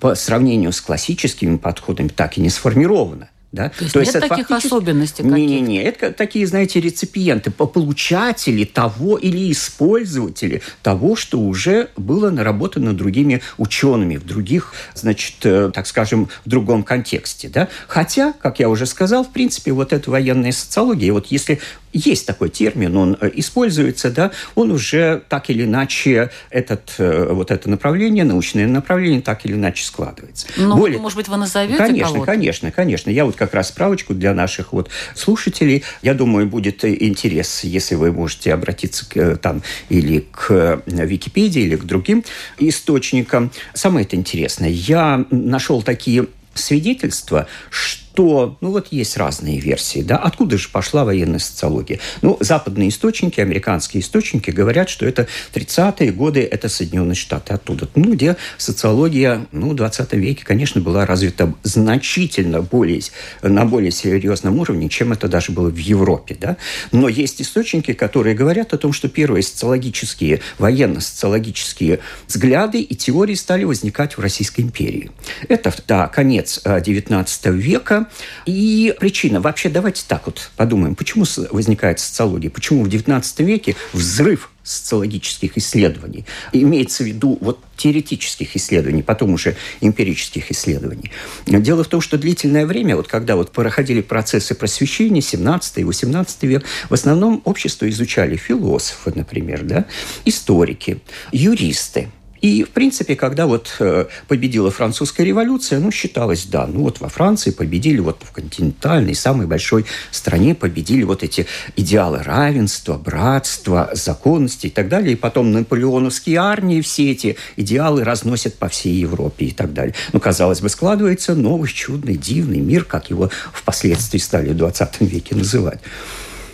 по 0.00 0.14
сравнению 0.14 0.72
с 0.72 0.80
классическими 0.80 1.56
подходами 1.56 2.08
так 2.08 2.36
и 2.36 2.40
не 2.40 2.50
сформировано. 2.50 3.28
Да? 3.54 3.68
То 3.68 3.84
есть 3.84 3.92
То 3.92 4.00
нет 4.00 4.08
есть 4.08 4.20
таких 4.20 4.48
фактически... 4.48 4.66
особенностей? 4.66 5.22
Не-не-не, 5.22 5.82
это 5.82 6.12
такие, 6.12 6.44
знаете, 6.46 6.80
реципиенты, 6.80 7.52
получатели 7.52 8.64
того 8.64 9.16
или 9.16 9.52
использователи 9.52 10.60
того, 10.82 11.14
что 11.14 11.38
уже 11.38 11.90
было 11.96 12.30
наработано 12.30 12.94
другими 12.94 13.42
учеными 13.56 14.16
в 14.16 14.26
других, 14.26 14.72
значит, 14.94 15.36
э, 15.44 15.70
так 15.72 15.86
скажем, 15.86 16.28
в 16.44 16.48
другом 16.48 16.82
контексте. 16.82 17.48
Да? 17.48 17.68
Хотя, 17.86 18.32
как 18.32 18.58
я 18.58 18.68
уже 18.68 18.86
сказал, 18.86 19.24
в 19.24 19.30
принципе, 19.30 19.70
вот 19.70 19.92
эта 19.92 20.10
военная 20.10 20.52
социология, 20.52 21.12
вот 21.12 21.26
если 21.26 21.60
есть 21.94 22.26
такой 22.26 22.50
термин, 22.50 22.96
он 22.96 23.16
э, 23.20 23.30
используется, 23.34 24.10
да, 24.10 24.32
он 24.54 24.72
уже 24.72 25.22
так 25.28 25.48
или 25.48 25.64
иначе 25.64 26.30
этот, 26.50 26.94
э, 26.98 27.28
вот 27.30 27.50
это 27.50 27.70
направление, 27.70 28.24
научное 28.24 28.66
направление 28.66 29.22
так 29.22 29.46
или 29.46 29.54
иначе 29.54 29.84
складывается. 29.84 30.48
Ну, 30.56 30.76
Более... 30.76 30.98
может 30.98 31.16
быть, 31.16 31.28
вы 31.28 31.36
назовете 31.36 31.78
Конечно, 31.78 32.20
конечно, 32.20 32.70
конечно. 32.72 33.10
Я 33.10 33.24
вот 33.24 33.36
как 33.36 33.54
раз 33.54 33.68
справочку 33.68 34.12
для 34.12 34.34
наших 34.34 34.72
вот 34.72 34.90
слушателей, 35.14 35.84
я 36.02 36.14
думаю, 36.14 36.46
будет 36.48 36.84
интерес, 36.84 37.62
если 37.62 37.94
вы 37.94 38.12
можете 38.12 38.52
обратиться 38.52 39.08
к, 39.08 39.16
э, 39.16 39.36
там 39.36 39.62
или 39.88 40.26
к 40.30 40.82
Википедии, 40.86 41.62
или 41.62 41.76
к 41.76 41.84
другим 41.84 42.24
источникам. 42.58 43.52
Самое 43.72 44.04
это 44.04 44.16
интересное, 44.16 44.68
я 44.68 45.24
нашел 45.30 45.80
такие 45.82 46.26
свидетельства, 46.54 47.46
что 47.70 48.03
то, 48.14 48.56
ну 48.60 48.70
вот 48.70 48.88
есть 48.90 49.16
разные 49.16 49.58
версии, 49.58 50.00
да, 50.00 50.16
откуда 50.16 50.56
же 50.56 50.68
пошла 50.68 51.04
военная 51.04 51.40
социология? 51.40 51.98
Ну, 52.22 52.36
западные 52.40 52.88
источники, 52.88 53.40
американские 53.40 54.02
источники 54.02 54.50
говорят, 54.50 54.88
что 54.88 55.04
это 55.04 55.26
30-е 55.52 56.12
годы, 56.12 56.40
это 56.40 56.68
Соединенные 56.68 57.16
Штаты 57.16 57.54
оттуда, 57.54 57.88
ну, 57.96 58.12
где 58.12 58.36
социология, 58.56 59.46
ну, 59.52 59.70
в 59.70 59.74
20 59.74 60.12
веке, 60.14 60.44
конечно, 60.44 60.80
была 60.80 61.06
развита 61.06 61.52
значительно 61.64 62.62
более, 62.62 63.02
на 63.42 63.64
более 63.64 63.90
серьезном 63.90 64.58
уровне, 64.60 64.88
чем 64.88 65.12
это 65.12 65.28
даже 65.28 65.52
было 65.52 65.68
в 65.68 65.76
Европе, 65.76 66.36
да. 66.38 66.56
Но 66.92 67.08
есть 67.08 67.42
источники, 67.42 67.92
которые 67.92 68.36
говорят 68.36 68.72
о 68.72 68.78
том, 68.78 68.92
что 68.92 69.08
первые 69.08 69.42
социологические, 69.42 70.40
военно-социологические 70.58 71.98
взгляды 72.28 72.80
и 72.80 72.94
теории 72.94 73.34
стали 73.34 73.64
возникать 73.64 74.16
в 74.16 74.20
Российской 74.20 74.60
империи. 74.60 75.10
Это, 75.48 75.74
да, 75.88 76.06
конец 76.06 76.60
XIX 76.64 77.26
э, 77.42 78.03
и 78.46 78.94
причина, 78.98 79.40
вообще 79.40 79.68
давайте 79.68 80.04
так 80.06 80.26
вот 80.26 80.50
подумаем, 80.56 80.94
почему 80.94 81.24
возникает 81.50 82.00
социология, 82.00 82.50
почему 82.50 82.84
в 82.84 82.88
XIX 82.88 83.22
веке 83.44 83.76
взрыв 83.92 84.50
социологических 84.64 85.58
исследований. 85.58 86.24
Имеется 86.52 87.04
в 87.04 87.06
виду 87.06 87.36
вот 87.40 87.60
теоретических 87.76 88.56
исследований, 88.56 89.02
потом 89.02 89.34
уже 89.34 89.56
эмпирических 89.82 90.50
исследований. 90.50 91.12
Дело 91.46 91.84
в 91.84 91.88
том, 91.88 92.00
что 92.00 92.16
длительное 92.16 92.64
время, 92.64 92.96
вот 92.96 93.06
когда 93.06 93.36
вот 93.36 93.52
проходили 93.52 94.00
процессы 94.00 94.54
просвещения, 94.54 95.20
17 95.20 95.78
и 95.78 95.84
18 95.84 96.42
век, 96.44 96.64
в 96.88 96.94
основном 96.94 97.42
общество 97.44 97.88
изучали 97.90 98.36
философы, 98.36 99.12
например, 99.14 99.64
да, 99.64 99.84
историки, 100.24 101.02
юристы, 101.30 102.08
и, 102.44 102.62
в 102.62 102.72
принципе, 102.72 103.16
когда 103.16 103.46
вот 103.46 103.74
э, 103.78 104.04
победила 104.28 104.70
французская 104.70 105.24
революция, 105.24 105.80
ну, 105.80 105.90
считалось, 105.90 106.44
да, 106.44 106.66
ну, 106.66 106.82
вот 106.82 107.00
во 107.00 107.08
Франции 107.08 107.52
победили, 107.52 108.00
вот 108.00 108.18
в 108.22 108.32
континентальной, 108.32 109.14
самой 109.14 109.46
большой 109.46 109.86
стране 110.10 110.54
победили 110.54 111.04
вот 111.04 111.22
эти 111.22 111.46
идеалы 111.74 112.22
равенства, 112.22 112.98
братства, 112.98 113.88
законности 113.94 114.66
и 114.66 114.70
так 114.70 114.90
далее. 114.90 115.14
И 115.14 115.16
потом 115.16 115.52
наполеоновские 115.52 116.36
армии 116.36 116.82
все 116.82 117.12
эти 117.12 117.38
идеалы 117.56 118.04
разносят 118.04 118.56
по 118.56 118.68
всей 118.68 118.92
Европе 118.94 119.46
и 119.46 119.50
так 119.50 119.72
далее. 119.72 119.94
Ну, 120.12 120.20
казалось 120.20 120.60
бы, 120.60 120.68
складывается 120.68 121.34
новый, 121.34 121.70
чудный, 121.72 122.18
дивный 122.18 122.60
мир, 122.60 122.84
как 122.84 123.08
его 123.08 123.30
впоследствии 123.54 124.18
стали 124.18 124.50
в 124.50 124.56
20 124.58 125.00
веке 125.00 125.34
называть. 125.34 125.80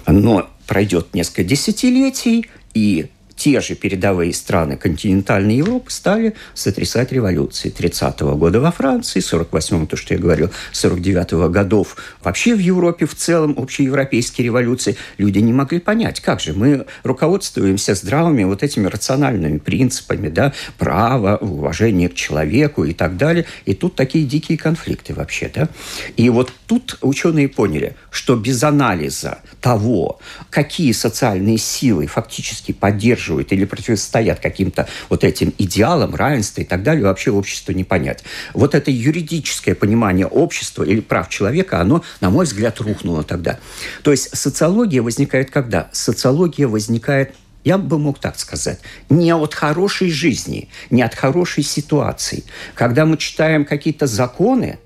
Но 0.06 0.48
пройдет 0.68 1.14
несколько 1.14 1.42
десятилетий, 1.42 2.46
и 2.74 3.10
те 3.40 3.62
же 3.62 3.74
передовые 3.74 4.34
страны 4.34 4.76
континентальной 4.76 5.56
Европы 5.56 5.90
стали 5.90 6.34
сотрясать 6.52 7.10
революции 7.10 7.72
30-го 7.74 8.36
года 8.36 8.60
во 8.60 8.70
Франции, 8.70 9.20
48-го, 9.20 9.86
то, 9.86 9.96
что 9.96 10.12
я 10.12 10.20
говорил, 10.20 10.50
49-го 10.74 11.48
годов 11.48 11.96
вообще 12.22 12.54
в 12.54 12.58
Европе 12.58 13.06
в 13.06 13.14
целом, 13.14 13.54
общеевропейские 13.56 14.44
революции. 14.44 14.98
Люди 15.16 15.38
не 15.38 15.54
могли 15.54 15.80
понять, 15.80 16.20
как 16.20 16.40
же 16.40 16.52
мы 16.52 16.84
руководствуемся 17.02 17.94
здравыми 17.94 18.44
вот 18.44 18.62
этими 18.62 18.86
рациональными 18.88 19.56
принципами, 19.56 20.28
да, 20.28 20.52
право, 20.76 21.38
уважение 21.38 22.10
к 22.10 22.14
человеку 22.14 22.84
и 22.84 22.92
так 22.92 23.16
далее. 23.16 23.46
И 23.64 23.72
тут 23.72 23.94
такие 23.94 24.26
дикие 24.26 24.58
конфликты 24.58 25.14
вообще, 25.14 25.50
да. 25.54 25.70
И 26.18 26.28
вот 26.28 26.52
тут 26.66 26.98
ученые 27.00 27.48
поняли, 27.48 27.96
что 28.10 28.36
без 28.36 28.62
анализа 28.62 29.38
того, 29.62 30.20
какие 30.50 30.92
социальные 30.92 31.56
силы 31.56 32.06
фактически 32.06 32.72
поддерживают 32.72 33.29
поддерживают 33.30 33.52
или 33.52 33.64
противостоят 33.64 34.40
каким-то 34.40 34.88
вот 35.08 35.24
этим 35.24 35.52
идеалам 35.58 36.14
равенства 36.14 36.62
и 36.62 36.64
так 36.64 36.82
далее, 36.82 37.04
вообще 37.04 37.30
обществу 37.30 37.72
не 37.72 37.84
понять. 37.84 38.24
Вот 38.54 38.74
это 38.74 38.90
юридическое 38.90 39.74
понимание 39.74 40.26
общества 40.26 40.84
или 40.84 41.00
прав 41.00 41.28
человека, 41.28 41.80
оно, 41.80 42.02
на 42.20 42.30
мой 42.30 42.44
взгляд, 42.44 42.80
рухнуло 42.80 43.22
тогда. 43.22 43.58
То 44.02 44.10
есть 44.10 44.36
социология 44.36 45.02
возникает 45.02 45.50
когда? 45.50 45.88
Социология 45.92 46.66
возникает 46.68 47.34
я 47.62 47.76
бы 47.76 47.98
мог 47.98 48.18
так 48.18 48.38
сказать, 48.38 48.80
не 49.10 49.34
от 49.34 49.54
хорошей 49.54 50.10
жизни, 50.10 50.70
не 50.88 51.02
от 51.02 51.14
хорошей 51.14 51.62
ситуации. 51.62 52.44
Когда 52.74 53.04
мы 53.04 53.18
читаем 53.18 53.66
какие-то 53.66 54.06
законы, 54.06 54.78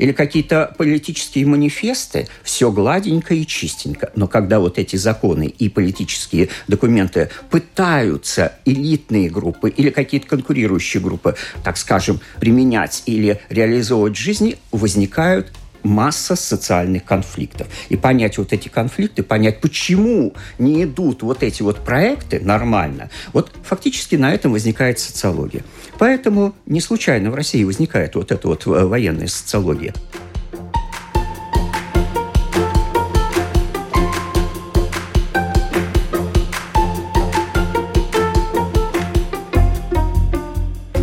или 0.00 0.12
какие-то 0.12 0.74
политические 0.78 1.46
манифесты, 1.46 2.26
все 2.42 2.72
гладенько 2.72 3.34
и 3.34 3.46
чистенько. 3.46 4.10
Но 4.16 4.26
когда 4.26 4.58
вот 4.58 4.78
эти 4.78 4.96
законы 4.96 5.46
и 5.46 5.68
политические 5.68 6.48
документы 6.68 7.28
пытаются 7.50 8.54
элитные 8.64 9.28
группы 9.28 9.68
или 9.68 9.90
какие-то 9.90 10.26
конкурирующие 10.26 11.02
группы, 11.02 11.36
так 11.62 11.76
скажем, 11.76 12.18
применять 12.40 13.02
или 13.04 13.40
реализовывать 13.50 14.16
в 14.16 14.20
жизни, 14.20 14.56
возникают 14.72 15.52
масса 15.82 16.36
социальных 16.36 17.04
конфликтов. 17.04 17.66
И 17.88 17.96
понять 17.96 18.38
вот 18.38 18.52
эти 18.52 18.68
конфликты, 18.68 19.22
понять, 19.22 19.60
почему 19.60 20.34
не 20.58 20.84
идут 20.84 21.22
вот 21.22 21.42
эти 21.42 21.62
вот 21.62 21.78
проекты 21.84 22.40
нормально, 22.40 23.10
вот 23.32 23.52
фактически 23.62 24.16
на 24.16 24.32
этом 24.32 24.52
возникает 24.52 24.98
социология. 24.98 25.62
Поэтому 25.98 26.54
не 26.66 26.80
случайно 26.80 27.30
в 27.30 27.34
России 27.34 27.62
возникает 27.64 28.14
вот 28.14 28.32
эта 28.32 28.48
вот 28.48 28.66
э, 28.66 28.70
военная 28.70 29.26
социология. 29.26 29.94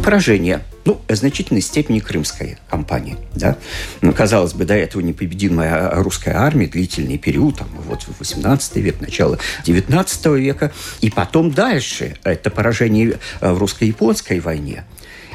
Поражение– 0.07 0.61
ну, 0.85 1.01
значительной 1.09 1.59
степени 1.59 1.99
крымская 1.99 2.57
кампания. 2.69 3.17
Да? 3.35 3.57
Ну, 3.99 4.13
казалось 4.13 4.53
бы, 4.53 4.63
до 4.63 4.73
этого 4.73 5.01
непобедимая 5.01 5.91
русская 5.95 6.33
армия, 6.33 6.67
длительный 6.67 7.17
период, 7.17 7.57
там, 7.57 7.67
вот 7.83 8.07
18 8.17 8.77
век, 8.77 9.01
начало 9.01 9.37
19 9.65 10.25
века, 10.27 10.71
и 11.01 11.09
потом 11.09 11.51
дальше 11.51 12.15
это 12.23 12.49
поражение 12.49 13.19
э, 13.41 13.51
в 13.51 13.57
русско-японской 13.57 14.39
войне. 14.39 14.85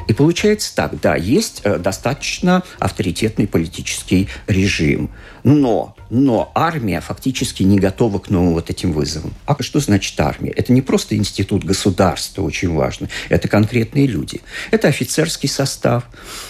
И 0.07 0.13
получается 0.13 0.75
так, 0.75 0.99
да, 0.99 1.15
есть 1.15 1.61
э, 1.65 1.77
достаточно 1.77 2.63
авторитетный 2.79 3.45
политический 3.45 4.27
режим, 4.47 5.11
но 5.43 5.95
но 6.13 6.51
армия 6.53 7.01
фактически 7.01 7.63
не 7.63 7.79
готова 7.79 8.19
к 8.19 8.29
новым 8.29 8.53
вот 8.53 8.69
этим 8.69 8.93
вызовам. 8.93 9.33
А 9.47 9.55
что 9.63 9.79
значит 9.79 10.19
армия? 10.19 10.51
Это 10.51 10.71
не 10.71 10.83
просто 10.83 11.17
институт 11.17 11.63
государства, 11.63 12.43
очень 12.43 12.71
важно. 12.71 13.09
Это 13.29 13.47
конкретные 13.47 14.05
люди. 14.05 14.41
Это 14.69 14.89
офицерский 14.89 15.49
состав, 15.49 16.03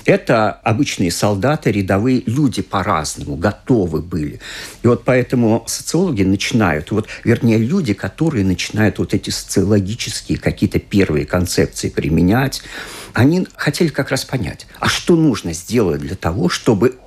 это 0.03 0.51
обычные 0.51 1.11
солдаты, 1.11 1.71
рядовые 1.71 2.23
люди 2.25 2.61
по-разному, 2.61 3.37
готовы 3.37 4.01
были. 4.01 4.41
И 4.83 4.87
вот 4.87 5.05
поэтому 5.05 5.63
социологи 5.65 6.23
начинают, 6.23 6.91
вот, 6.91 7.07
вернее, 7.23 7.57
люди, 7.57 7.93
которые 7.93 8.43
начинают 8.43 8.99
вот 8.99 9.13
эти 9.13 9.29
социологические 9.29 10.37
какие-то 10.39 10.79
первые 10.79 11.25
концепции 11.25 11.87
применять, 11.87 12.61
они 13.13 13.47
хотели 13.55 13.87
как 13.87 14.09
раз 14.09 14.25
понять, 14.25 14.67
а 14.81 14.89
что 14.89 15.15
нужно 15.15 15.53
сделать 15.53 16.01
для 16.01 16.15
того, 16.15 16.49
чтобы 16.49 16.97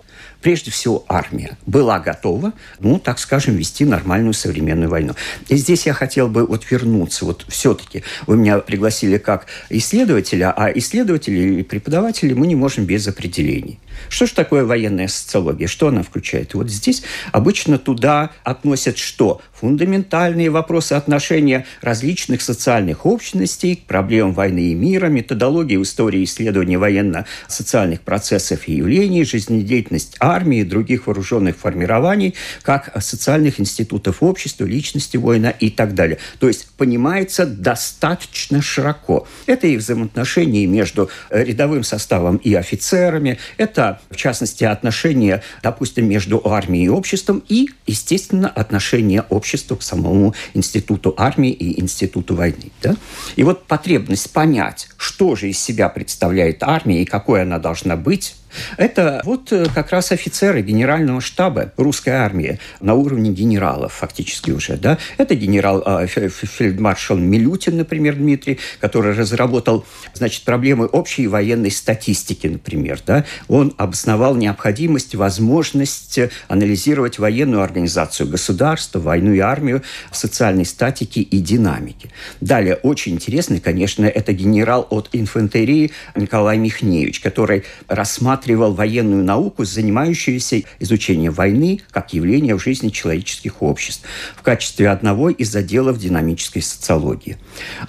прежде 0.43 0.71
всего 0.71 1.05
армия 1.09 1.57
была 1.67 1.99
готова, 1.99 2.53
ну, 2.79 2.99
так 2.99 3.19
скажем, 3.19 3.57
вести 3.57 3.85
нормальную 3.85 4.33
современную 4.33 4.89
войну. 4.89 5.15
И 5.49 5.57
здесь 5.57 5.87
я 5.87 5.93
хотел 5.93 6.29
бы 6.29 6.47
вот 6.47 6.71
вернуться, 6.71 7.25
вот 7.25 7.45
все-таки 7.49 8.03
вы 8.27 8.37
меня 8.37 8.59
пригласили 8.59 9.19
как 9.19 9.47
исследователя, 9.71 10.53
а 10.57 10.71
исследователи 10.71 11.61
и 11.61 11.63
преподаватели 11.63 12.33
мы 12.35 12.47
не 12.47 12.55
можем 12.55 12.85
без 12.85 13.07
определений. 13.09 13.79
Что 14.09 14.27
же 14.27 14.35
такое 14.35 14.65
военная 14.65 15.09
социология? 15.09 15.67
Что 15.67 15.89
она 15.89 16.03
включает? 16.03 16.55
Вот 16.55 16.71
здесь 16.71 17.03
обычно 17.33 17.79
туда 17.79 18.31
относят 18.45 18.99
что? 18.99 19.41
Фундаментальные 19.55 20.51
вопросы 20.51 20.93
отношения 20.93 21.67
различных 21.81 22.43
социальных 22.43 23.07
общностей 23.07 23.77
к 23.77 23.85
проблемам 23.85 24.35
войны 24.35 24.71
и 24.71 24.75
мира, 24.75 25.07
методологии 25.07 25.81
истории 25.81 26.25
исследования 26.25 26.79
военно-социальных 26.79 28.03
процессов 28.03 28.69
и 28.69 28.75
явлений, 28.75 29.25
жизнедеятельность 29.25 30.17
армии 30.27 30.61
и 30.61 30.65
других 30.65 31.07
вооруженных 31.07 31.57
формирований, 31.57 32.35
как 32.63 32.93
социальных 33.03 33.61
институтов 33.61 34.23
общества, 34.23 34.65
личности 34.65 35.17
воина 35.17 35.49
и 35.49 35.71
так 35.71 35.95
далее. 35.95 36.19
То 36.39 36.49
есть 36.49 36.69
понимается 36.77 37.47
достаточно 37.47 38.61
широко. 38.61 39.27
Это 39.47 39.67
и 39.67 39.77
взаимоотношения 39.77 40.67
между 40.67 41.11
рядовым 41.31 41.85
составом 41.85 42.37
и 42.37 42.55
офицерами, 42.55 43.39
это 43.57 44.01
в 44.11 44.17
частности, 44.17 44.65
отношения, 44.65 45.43
допустим, 45.63 46.09
между 46.09 46.43
армией 46.45 46.87
и 46.87 46.89
обществом 46.89 47.43
и, 47.49 47.69
естественно, 47.87 48.49
отношения 48.49 49.23
общества 49.29 49.77
к 49.77 49.83
самому 49.83 50.35
институту 50.55 51.15
армии 51.17 51.51
и 51.51 51.81
институту 51.81 52.35
войны. 52.35 52.71
Да? 52.83 52.97
И 53.37 53.43
вот 53.43 53.67
потребность 53.67 54.33
понять, 54.33 54.89
что 54.97 55.37
же 55.37 55.49
из 55.49 55.59
себя 55.59 55.89
представляет 55.89 56.63
армия 56.63 57.03
и 57.03 57.05
какой 57.05 57.43
она 57.43 57.59
должна 57.59 57.97
быть, 57.97 58.35
это 58.77 59.21
вот 59.25 59.53
э, 59.53 59.67
как 59.75 59.91
раз 59.91 60.13
офицеры 60.13 60.63
генерального 60.63 61.21
штаба 61.21 61.73
русской 61.77 62.11
армии 62.11 62.59
на 62.81 62.95
уровне 62.95 63.31
генералов 63.31 63.93
фактически 63.93 64.51
уже. 64.51 64.77
Да? 64.77 64.99
Это 65.19 65.35
генерал 65.35 65.83
э, 65.85 66.07
фельдмаршал 66.07 67.17
Милютин, 67.17 67.77
например, 67.77 68.17
Дмитрий, 68.17 68.59
который 68.81 69.15
разработал 69.15 69.85
значит, 70.15 70.45
проблемы 70.45 70.87
общей 70.87 71.27
военной 71.27 71.71
статистики, 71.71 72.47
например. 72.47 73.01
Да? 73.07 73.25
Он 73.49 73.75
обосновал 73.77 74.35
необходимость, 74.35 75.15
возможность 75.15 76.19
анализировать 76.49 77.19
военную 77.19 77.63
организацию 77.63 78.29
государства, 78.29 78.99
войну 78.99 79.33
и 79.33 79.39
армию 79.39 79.83
социальной 80.17 80.65
статике 80.65 81.21
и 81.21 81.39
динамике. 81.39 82.11
Далее, 82.41 82.75
очень 82.77 83.13
интересный, 83.13 83.61
конечно, 83.61 84.05
это 84.05 84.33
генерал 84.33 84.87
от 84.91 85.11
инфантерии 85.13 85.93
Николай 86.17 86.59
Михневич, 86.59 87.21
который 87.21 87.65
рассматривал 87.89 88.46
рассматривал 88.47 88.75
военную 88.75 89.25
науку, 89.25 89.65
занимающуюся 89.65 90.63
изучением 90.79 91.33
войны 91.33 91.81
как 91.91 92.15
явления 92.15 92.55
в 92.55 92.63
жизни 92.63 92.91
человеческих 92.91 93.63
обществ 93.63 94.05
в 94.37 94.43
качестве 94.43 94.89
одного 94.89 95.31
из 95.31 95.55
отделов 95.57 95.99
динамической 95.99 96.63
социологии. 96.63 97.37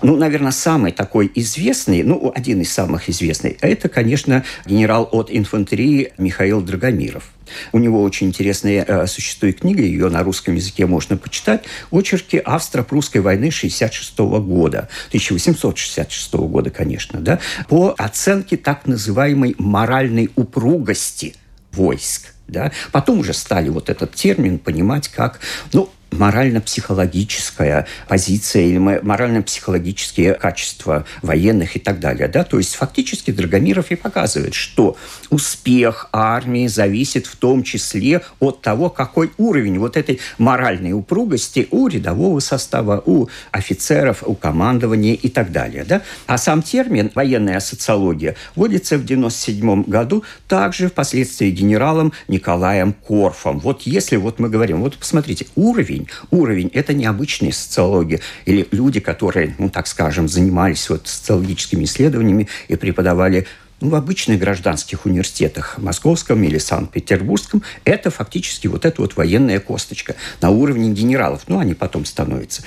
Ну, 0.01 0.17
наверное, 0.17 0.51
самый 0.51 0.91
такой 0.91 1.31
известный, 1.35 2.03
ну, 2.03 2.31
один 2.35 2.61
из 2.61 2.71
самых 2.73 3.09
известных, 3.09 3.57
это, 3.61 3.87
конечно, 3.87 4.43
генерал 4.65 5.07
от 5.11 5.29
инфантерии 5.31 6.13
Михаил 6.17 6.61
Драгомиров. 6.61 7.36
У 7.71 7.79
него 7.79 8.01
очень 8.01 8.27
интересная 8.27 8.83
э, 8.87 9.07
существует 9.07 9.61
книга, 9.61 9.81
ее 9.81 10.09
на 10.09 10.23
русском 10.23 10.55
языке 10.55 10.85
можно 10.85 11.17
почитать, 11.17 11.63
очерки 11.91 12.37
Австро-Прусской 12.37 13.21
войны 13.21 13.51
66 13.51 14.17
года, 14.17 14.89
1866 15.09 16.33
года, 16.33 16.69
конечно, 16.69 17.19
да, 17.19 17.39
по 17.67 17.93
оценке 17.97 18.57
так 18.57 18.85
называемой 18.87 19.55
моральной 19.57 20.29
упругости 20.35 21.35
войск. 21.71 22.33
Да? 22.47 22.71
Потом 22.91 23.19
уже 23.19 23.33
стали 23.33 23.69
вот 23.69 23.89
этот 23.89 24.15
термин 24.15 24.57
понимать 24.57 25.09
как, 25.09 25.39
ну, 25.73 25.89
морально-психологическая 26.11 27.87
позиция 28.07 28.63
или 28.63 28.77
морально-психологические 28.77 30.33
качества 30.35 31.05
военных 31.21 31.75
и 31.75 31.79
так 31.79 31.99
далее. 31.99 32.27
Да? 32.27 32.43
То 32.43 32.57
есть 32.57 32.75
фактически 32.75 33.31
Драгомиров 33.31 33.91
и 33.91 33.95
показывает, 33.95 34.53
что 34.53 34.97
успех 35.29 36.09
армии 36.11 36.67
зависит 36.67 37.27
в 37.27 37.35
том 37.35 37.63
числе 37.63 38.21
от 38.39 38.61
того, 38.61 38.89
какой 38.89 39.31
уровень 39.37 39.79
вот 39.79 39.97
этой 39.97 40.19
моральной 40.37 40.93
упругости 40.93 41.67
у 41.71 41.87
рядового 41.87 42.39
состава, 42.39 43.01
у 43.05 43.27
офицеров, 43.51 44.23
у 44.25 44.33
командования 44.33 45.13
и 45.13 45.29
так 45.29 45.51
далее. 45.51 45.83
Да? 45.83 46.01
А 46.25 46.37
сам 46.37 46.61
термин 46.61 47.11
«военная 47.15 47.59
социология» 47.59 48.35
вводится 48.55 48.97
в 48.97 49.03
1997 49.03 49.83
году 49.83 50.23
также 50.47 50.87
впоследствии 50.87 51.49
генералом 51.49 52.13
Николаем 52.27 52.93
Корфом. 52.93 53.59
Вот 53.59 53.83
если 53.83 54.15
вот 54.15 54.39
мы 54.39 54.49
говорим, 54.49 54.81
вот 54.81 54.97
посмотрите, 54.97 55.47
уровень 55.55 55.96
уровень. 55.97 56.07
Уровень– 56.31 56.71
это 56.73 56.93
необычная 56.93 57.51
социология. 57.51 58.19
Или 58.45 58.67
люди, 58.71 58.99
которые, 58.99 59.55
ну, 59.57 59.69
так 59.69 59.87
скажем, 59.87 60.27
занимались 60.27 60.89
вот 60.89 61.07
социологическими 61.07 61.83
исследованиями 61.83 62.47
и 62.67 62.75
преподавали 62.75 63.45
ну, 63.79 63.89
в 63.89 63.95
обычных 63.95 64.39
гражданских 64.39 65.05
университетах, 65.05 65.77
московском 65.77 66.43
или 66.43 66.57
санкт-петербургском, 66.57 67.61
это 67.85 68.09
фактически 68.09 68.67
вот 68.67 68.85
эта 68.85 69.01
вот 69.01 69.15
военная 69.15 69.59
косточка 69.59 70.15
на 70.41 70.49
уровне 70.49 70.89
генералов. 70.89 71.43
Ну, 71.47 71.59
они 71.59 71.75
потом 71.75 72.05
становятся. 72.05 72.63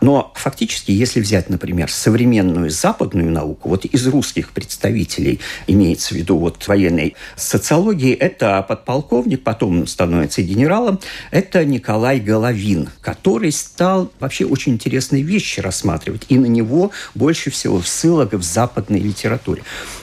Но 0.00 0.32
фактически, 0.36 0.90
если 0.90 1.20
взять, 1.20 1.48
например, 1.48 1.90
современную 1.90 2.70
западную 2.70 3.30
науку, 3.30 3.68
вот 3.68 3.84
из 3.84 4.06
русских 4.06 4.50
представителей 4.50 5.40
имеется 5.66 6.14
в 6.14 6.18
виду 6.18 6.38
вот 6.38 6.66
военной 6.68 7.14
социологии, 7.36 8.12
это 8.12 8.62
подполковник, 8.62 9.42
потом 9.42 9.86
становится 9.86 10.42
генералом, 10.42 11.00
это 11.30 11.64
Николай 11.64 12.20
Головин, 12.20 12.88
который 13.00 13.52
стал 13.52 14.12
вообще 14.20 14.44
очень 14.44 14.74
интересные 14.74 15.22
вещи 15.22 15.60
рассматривать. 15.60 16.26
И 16.28 16.38
на 16.38 16.46
него 16.46 16.92
больше 17.14 17.50
всего 17.50 17.80
ссылок 17.82 18.32
в 18.32 18.42
западной 18.42 19.00
литературе. 19.00 19.62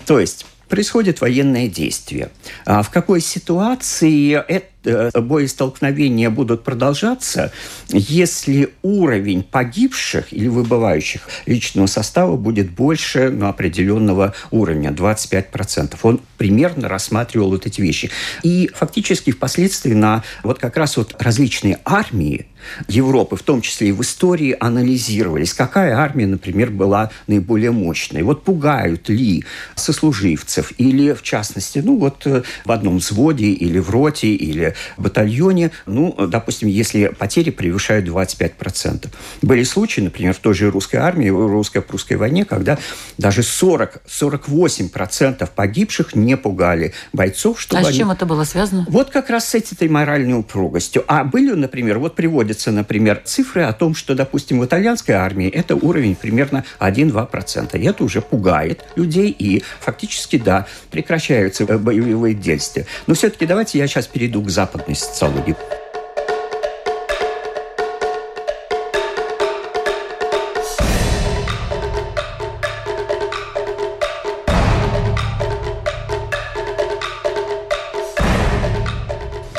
То 0.10 0.20
есть 0.20 0.48
происходит 0.68 1.22
военное 1.22 1.68
действие. 1.68 2.32
А 2.66 2.82
в 2.82 2.90
какой 2.90 3.22
ситуации 3.22 4.32
это 4.34 4.66
боестолкновения 4.84 6.30
будут 6.30 6.64
продолжаться, 6.64 7.52
если 7.90 8.70
уровень 8.82 9.44
погибших 9.44 10.32
или 10.32 10.48
выбывающих 10.48 11.22
личного 11.46 11.88
состава 11.88 12.36
будет 12.36 12.72
больше 12.72 13.30
ну, 13.30 13.48
определенного 13.48 14.34
уровня, 14.52 14.92
25%. 14.92 15.98
Он 16.04 16.22
примерно 16.38 16.88
рассматривал 16.88 17.50
вот 17.50 17.66
эти 17.66 17.82
вещи. 17.82 18.10
И 18.44 18.70
фактически 18.74 19.32
впоследствии 19.32 19.94
на 19.94 20.24
вот 20.44 20.60
как 20.60 20.78
раз 20.78 20.98
вот 20.98 21.16
различные 21.20 21.80
армии, 21.84 22.48
Европы, 22.88 23.36
в 23.36 23.44
том 23.44 23.62
числе 23.62 23.90
и 23.90 23.92
в 23.92 24.02
истории, 24.02 24.56
анализировались, 24.60 25.54
какая 25.54 25.96
армия, 25.96 26.28
например, 26.28 26.72
была 26.72 27.12
наиболее 27.28 27.72
мощной. 27.72 28.22
Вот 28.24 28.44
пугают 28.44 29.10
ли 29.10 29.44
сослуживцев 29.76 30.74
или, 30.78 31.14
в 31.14 31.24
частности, 31.24 31.80
ну 31.80 31.98
вот 31.98 32.26
э, 32.26 32.44
в 32.66 32.72
одном 32.72 32.98
взводе 32.98 33.48
или 33.48 33.80
в 33.80 33.90
роте 33.90 34.34
или 34.34 34.69
в 34.98 35.04
батальоне, 35.04 35.72
ну, 35.86 36.16
допустим, 36.28 36.68
если 36.68 37.08
потери 37.08 37.50
превышают 37.50 38.08
25%. 38.08 39.08
Были 39.42 39.64
случаи, 39.64 40.02
например, 40.02 40.34
в 40.34 40.40
той 40.40 40.54
же 40.54 40.72
русской 40.72 40.98
армии, 40.98 41.30
в 41.30 41.48
русско-прусской 41.48 42.18
войне, 42.18 42.46
когда 42.46 42.78
даже 43.18 43.42
40-48% 43.42 45.50
погибших 45.56 46.16
не 46.16 46.38
пугали 46.38 46.94
бойцов. 47.14 47.62
Чтобы 47.62 47.82
а 47.82 47.92
с 47.92 47.96
чем 47.96 48.12
это 48.12 48.26
было 48.26 48.44
связано? 48.44 48.86
Вот 48.90 49.10
как 49.10 49.30
раз 49.30 49.50
с 49.50 49.56
этой 49.56 49.88
моральной 49.88 50.40
упругостью. 50.40 51.04
А 51.08 51.24
были, 51.24 51.54
например, 51.54 52.00
вот 52.00 52.16
приводят 52.16 52.40
приводятся, 52.40 52.72
например, 52.72 53.22
цифры 53.26 53.64
о 53.64 53.74
том, 53.74 53.96
что, 53.96 54.16
допустим, 54.16 54.60
в 54.60 54.66
итальянской 54.66 55.16
армии 55.16 55.50
это 55.50 55.76
уровень 55.76 56.16
примерно 56.16 56.64
1-2%. 56.80 57.78
И 57.78 57.86
это 57.86 58.04
уже 58.04 58.22
пугает 58.22 58.86
людей, 58.96 59.36
и 59.38 59.64
фактически, 59.80 60.38
да, 60.38 60.66
прекращаются 60.90 61.66
боевые 61.66 62.34
действия. 62.34 62.86
Но 63.08 63.14
все-таки 63.14 63.46
давайте 63.46 63.78
я 63.78 63.88
сейчас 63.88 64.08
перейду 64.08 64.42
к 64.42 64.50
западной 64.59 64.97
социологии. 64.97 65.57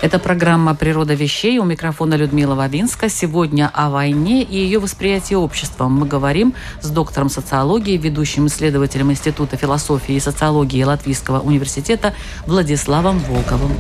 Это 0.03 0.19
программа 0.19 0.75
«Природа 0.75 1.13
вещей». 1.13 1.59
У 1.59 1.65
микрофона 1.65 2.15
Людмила 2.15 2.55
Вавинска. 2.55 3.11
Сегодня 3.11 3.71
о 3.75 3.91
войне 3.91 4.43
и 4.43 4.57
ее 4.57 4.79
восприятии 4.79 5.35
обществом. 5.35 5.93
Мы 5.93 6.07
говорим 6.07 6.55
с 6.81 6.89
доктором 6.89 7.29
социологии, 7.29 7.99
ведущим 7.99 8.47
исследователем 8.47 9.11
Института 9.11 9.59
философии 9.59 10.15
и 10.15 10.21
социологии 10.21 10.83
Латвийского 10.83 11.41
университета 11.41 12.15
Владиславом 12.47 13.19
Волковым. 13.19 13.73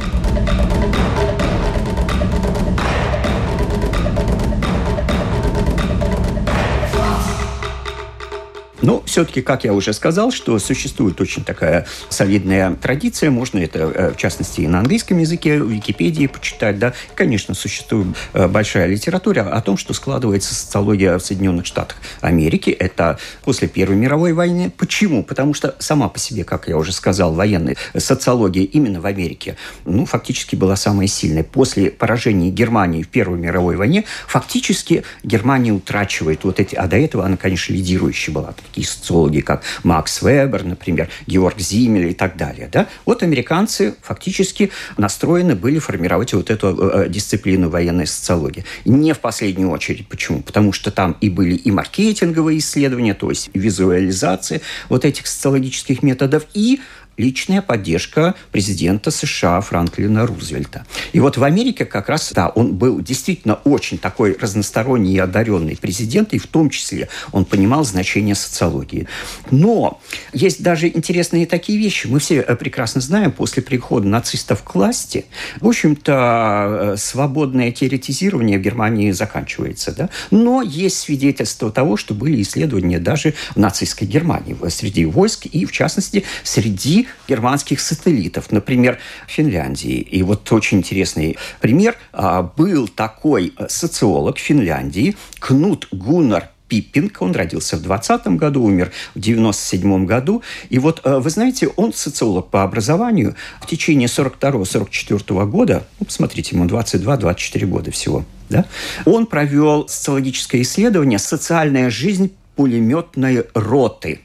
Но 8.82 9.02
все-таки, 9.06 9.42
как 9.42 9.64
я 9.64 9.72
уже 9.72 9.92
сказал, 9.92 10.30
что 10.30 10.58
существует 10.58 11.20
очень 11.20 11.44
такая 11.44 11.86
солидная 12.08 12.74
традиция, 12.74 13.30
можно 13.30 13.58
это, 13.58 13.78
э, 13.78 14.12
в 14.12 14.16
частности, 14.16 14.62
и 14.62 14.68
на 14.68 14.80
английском 14.80 15.18
языке, 15.18 15.62
в 15.62 15.70
Википедии 15.70 16.26
почитать, 16.26 16.78
да. 16.78 16.94
Конечно, 17.14 17.54
существует 17.54 18.08
э, 18.32 18.48
большая 18.48 18.86
литература 18.86 19.42
о 19.42 19.60
том, 19.60 19.76
что 19.76 19.92
складывается 19.92 20.54
социология 20.54 21.18
в 21.18 21.20
Соединенных 21.22 21.66
Штатах 21.66 21.98
Америки. 22.20 22.70
Это 22.70 23.18
после 23.44 23.68
Первой 23.68 23.96
мировой 23.96 24.32
войны. 24.32 24.72
Почему? 24.76 25.22
Потому 25.22 25.54
что 25.54 25.74
сама 25.78 26.08
по 26.08 26.18
себе, 26.18 26.44
как 26.44 26.68
я 26.68 26.76
уже 26.76 26.92
сказал, 26.92 27.34
военная 27.34 27.76
социология 27.96 28.64
именно 28.64 29.00
в 29.00 29.06
Америке, 29.06 29.56
ну, 29.84 30.06
фактически 30.06 30.56
была 30.56 30.76
самая 30.76 31.06
сильная. 31.06 31.44
После 31.44 31.90
поражения 31.90 32.50
Германии 32.50 33.02
в 33.02 33.08
Первой 33.08 33.38
мировой 33.38 33.76
войне, 33.76 34.04
фактически 34.26 35.04
Германия 35.22 35.72
утрачивает 35.72 36.44
вот 36.44 36.60
эти, 36.60 36.74
а 36.74 36.86
до 36.86 36.96
этого 36.96 37.24
она, 37.24 37.36
конечно, 37.36 37.72
лидирующей 37.72 38.32
была 38.32 38.52
такие 38.70 38.86
социологи, 38.86 39.40
как 39.40 39.62
Макс 39.82 40.22
Вебер, 40.22 40.64
например, 40.64 41.08
Георг 41.26 41.58
Зимель 41.58 42.10
и 42.10 42.14
так 42.14 42.36
далее. 42.36 42.68
Да? 42.72 42.86
Вот 43.04 43.22
американцы 43.22 43.94
фактически 44.02 44.70
настроены 44.96 45.54
были 45.54 45.78
формировать 45.78 46.32
вот 46.32 46.50
эту 46.50 46.68
э, 46.68 47.08
дисциплину 47.08 47.68
военной 47.68 48.06
социологии. 48.06 48.64
Не 48.84 49.12
в 49.12 49.18
последнюю 49.18 49.70
очередь. 49.70 50.06
Почему? 50.08 50.40
Потому 50.42 50.72
что 50.72 50.90
там 50.90 51.16
и 51.20 51.28
были 51.28 51.54
и 51.54 51.70
маркетинговые 51.70 52.58
исследования, 52.58 53.14
то 53.14 53.30
есть 53.30 53.50
визуализация 53.54 54.60
вот 54.88 55.04
этих 55.04 55.26
социологических 55.26 56.02
методов, 56.02 56.44
и 56.54 56.80
личная 57.20 57.62
поддержка 57.62 58.34
президента 58.50 59.10
США 59.10 59.60
Франклина 59.60 60.26
Рузвельта. 60.26 60.86
И 61.12 61.20
вот 61.20 61.36
в 61.36 61.44
Америке 61.44 61.84
как 61.84 62.08
раз, 62.08 62.32
да, 62.34 62.48
он 62.48 62.74
был 62.74 63.00
действительно 63.00 63.60
очень 63.64 63.98
такой 63.98 64.36
разносторонний 64.40 65.14
и 65.14 65.18
одаренный 65.18 65.76
президент, 65.80 66.32
и 66.32 66.38
в 66.38 66.46
том 66.46 66.70
числе 66.70 67.08
он 67.32 67.44
понимал 67.44 67.84
значение 67.84 68.34
социологии. 68.34 69.06
Но 69.50 70.00
есть 70.32 70.62
даже 70.62 70.88
интересные 70.88 71.46
такие 71.46 71.78
вещи. 71.78 72.06
Мы 72.06 72.18
все 72.18 72.36
э, 72.36 72.56
прекрасно 72.56 73.00
знаем, 73.00 73.32
после 73.32 73.62
прихода 73.62 74.06
нацистов 74.06 74.62
к 74.62 74.74
власти, 74.74 75.26
в 75.60 75.68
общем-то, 75.68 76.92
э, 76.94 76.96
свободное 76.96 77.70
теоретизирование 77.70 78.58
в 78.58 78.62
Германии 78.62 79.10
заканчивается. 79.10 79.92
Да? 79.92 80.08
Но 80.30 80.62
есть 80.62 80.98
свидетельство 80.98 81.70
того, 81.70 81.96
что 81.96 82.14
были 82.14 82.40
исследования 82.42 82.98
даже 82.98 83.34
в 83.54 83.58
нацистской 83.58 84.08
Германии, 84.08 84.56
среди 84.68 85.04
войск 85.04 85.46
и, 85.46 85.66
в 85.66 85.72
частности, 85.72 86.24
среди 86.42 87.08
германских 87.28 87.80
сателлитов, 87.80 88.50
например, 88.52 88.98
Финляндии. 89.26 89.98
И 89.98 90.22
вот 90.22 90.50
очень 90.52 90.78
интересный 90.78 91.36
пример. 91.60 91.96
А, 92.12 92.42
был 92.42 92.88
такой 92.88 93.52
э, 93.56 93.66
социолог 93.68 94.38
Финляндии 94.38 95.16
Кнут 95.38 95.88
Гуннар 95.90 96.50
Пиппинг. 96.70 97.20
Он 97.20 97.32
родился 97.32 97.76
в 97.76 97.82
20 97.82 98.26
году, 98.28 98.62
умер 98.62 98.92
в 99.14 99.20
97 99.20 100.06
году. 100.06 100.42
И 100.70 100.78
вот, 100.78 101.02
э, 101.04 101.18
вы 101.18 101.28
знаете, 101.28 101.68
он 101.76 101.92
социолог 101.92 102.48
по 102.48 102.62
образованию. 102.62 103.34
В 103.60 103.66
течение 103.66 104.08
42-44 104.08 105.46
года, 105.46 105.86
ну, 105.98 106.06
посмотрите, 106.06 106.56
ему 106.56 106.64
22-24 106.66 107.66
года 107.66 107.90
всего, 107.90 108.24
да, 108.48 108.64
он 109.04 109.26
провел 109.26 109.88
социологическое 109.88 110.62
исследование 110.62 111.18
«Социальная 111.18 111.90
жизнь 111.90 112.32
пулеметной 112.56 113.44
роты» 113.54 114.20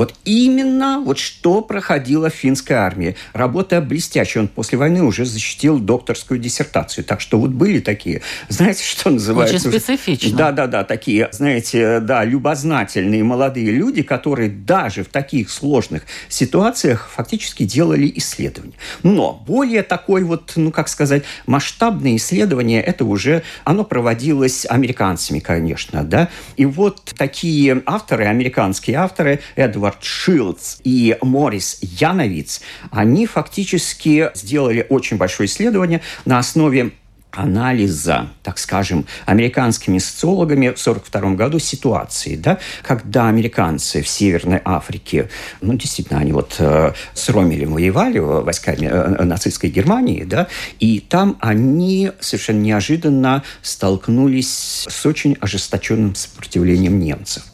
Вот 0.00 0.14
именно 0.24 0.98
вот 1.04 1.18
что 1.18 1.60
проходила 1.60 2.30
в 2.30 2.34
финской 2.34 2.74
армии. 2.74 3.16
Работа 3.34 3.82
блестящая. 3.82 4.44
Он 4.44 4.48
после 4.48 4.78
войны 4.78 5.02
уже 5.02 5.26
защитил 5.26 5.78
докторскую 5.78 6.40
диссертацию. 6.40 7.04
Так 7.04 7.20
что 7.20 7.38
вот 7.38 7.50
были 7.50 7.80
такие, 7.80 8.22
знаете, 8.48 8.82
что 8.82 9.10
называется? 9.10 9.56
Очень 9.56 9.78
специфично. 9.78 10.38
Да, 10.38 10.52
да, 10.52 10.68
да, 10.68 10.84
такие, 10.84 11.28
знаете, 11.32 12.00
да, 12.00 12.24
любознательные 12.24 13.22
молодые 13.22 13.72
люди, 13.72 14.00
которые 14.00 14.48
даже 14.48 15.04
в 15.04 15.08
таких 15.08 15.50
сложных 15.50 16.04
ситуациях 16.30 17.10
фактически 17.14 17.64
делали 17.64 18.10
исследования. 18.16 18.76
Но 19.02 19.34
более 19.46 19.82
такой 19.82 20.24
вот, 20.24 20.54
ну, 20.56 20.70
как 20.70 20.88
сказать, 20.88 21.24
масштабное 21.44 22.16
исследование, 22.16 22.80
это 22.80 23.04
уже, 23.04 23.42
оно 23.64 23.84
проводилось 23.84 24.64
американцами, 24.64 25.40
конечно, 25.40 26.04
да. 26.04 26.30
И 26.56 26.64
вот 26.64 27.12
такие 27.18 27.82
авторы, 27.84 28.24
американские 28.24 28.96
авторы, 28.96 29.40
Эдвард 29.56 29.89
Эдвард 29.90 30.04
Шилдс 30.04 30.76
и 30.84 31.16
Морис 31.20 31.78
Яновиц, 31.80 32.60
они 32.90 33.26
фактически 33.26 34.30
сделали 34.34 34.86
очень 34.88 35.16
большое 35.16 35.48
исследование 35.48 36.00
на 36.24 36.38
основе 36.38 36.92
анализа, 37.32 38.28
так 38.42 38.58
скажем, 38.58 39.06
американскими 39.24 39.98
социологами 39.98 40.68
в 40.68 40.80
1942 40.80 41.34
году 41.34 41.58
ситуации, 41.60 42.34
да, 42.34 42.58
когда 42.82 43.28
американцы 43.28 44.02
в 44.02 44.08
Северной 44.08 44.60
Африке, 44.64 45.28
ну, 45.60 45.74
действительно, 45.74 46.18
они 46.18 46.32
вот 46.32 46.56
э, 46.58 46.92
с 47.14 47.28
Ромелем 47.28 47.74
воевали 47.74 48.18
войсками 48.18 48.86
э, 48.86 49.24
нацистской 49.24 49.70
Германии, 49.70 50.24
да, 50.24 50.48
и 50.80 50.98
там 50.98 51.36
они 51.40 52.10
совершенно 52.18 52.60
неожиданно 52.60 53.44
столкнулись 53.62 54.86
с 54.88 55.06
очень 55.06 55.36
ожесточенным 55.40 56.16
сопротивлением 56.16 56.98
немцев. 56.98 57.44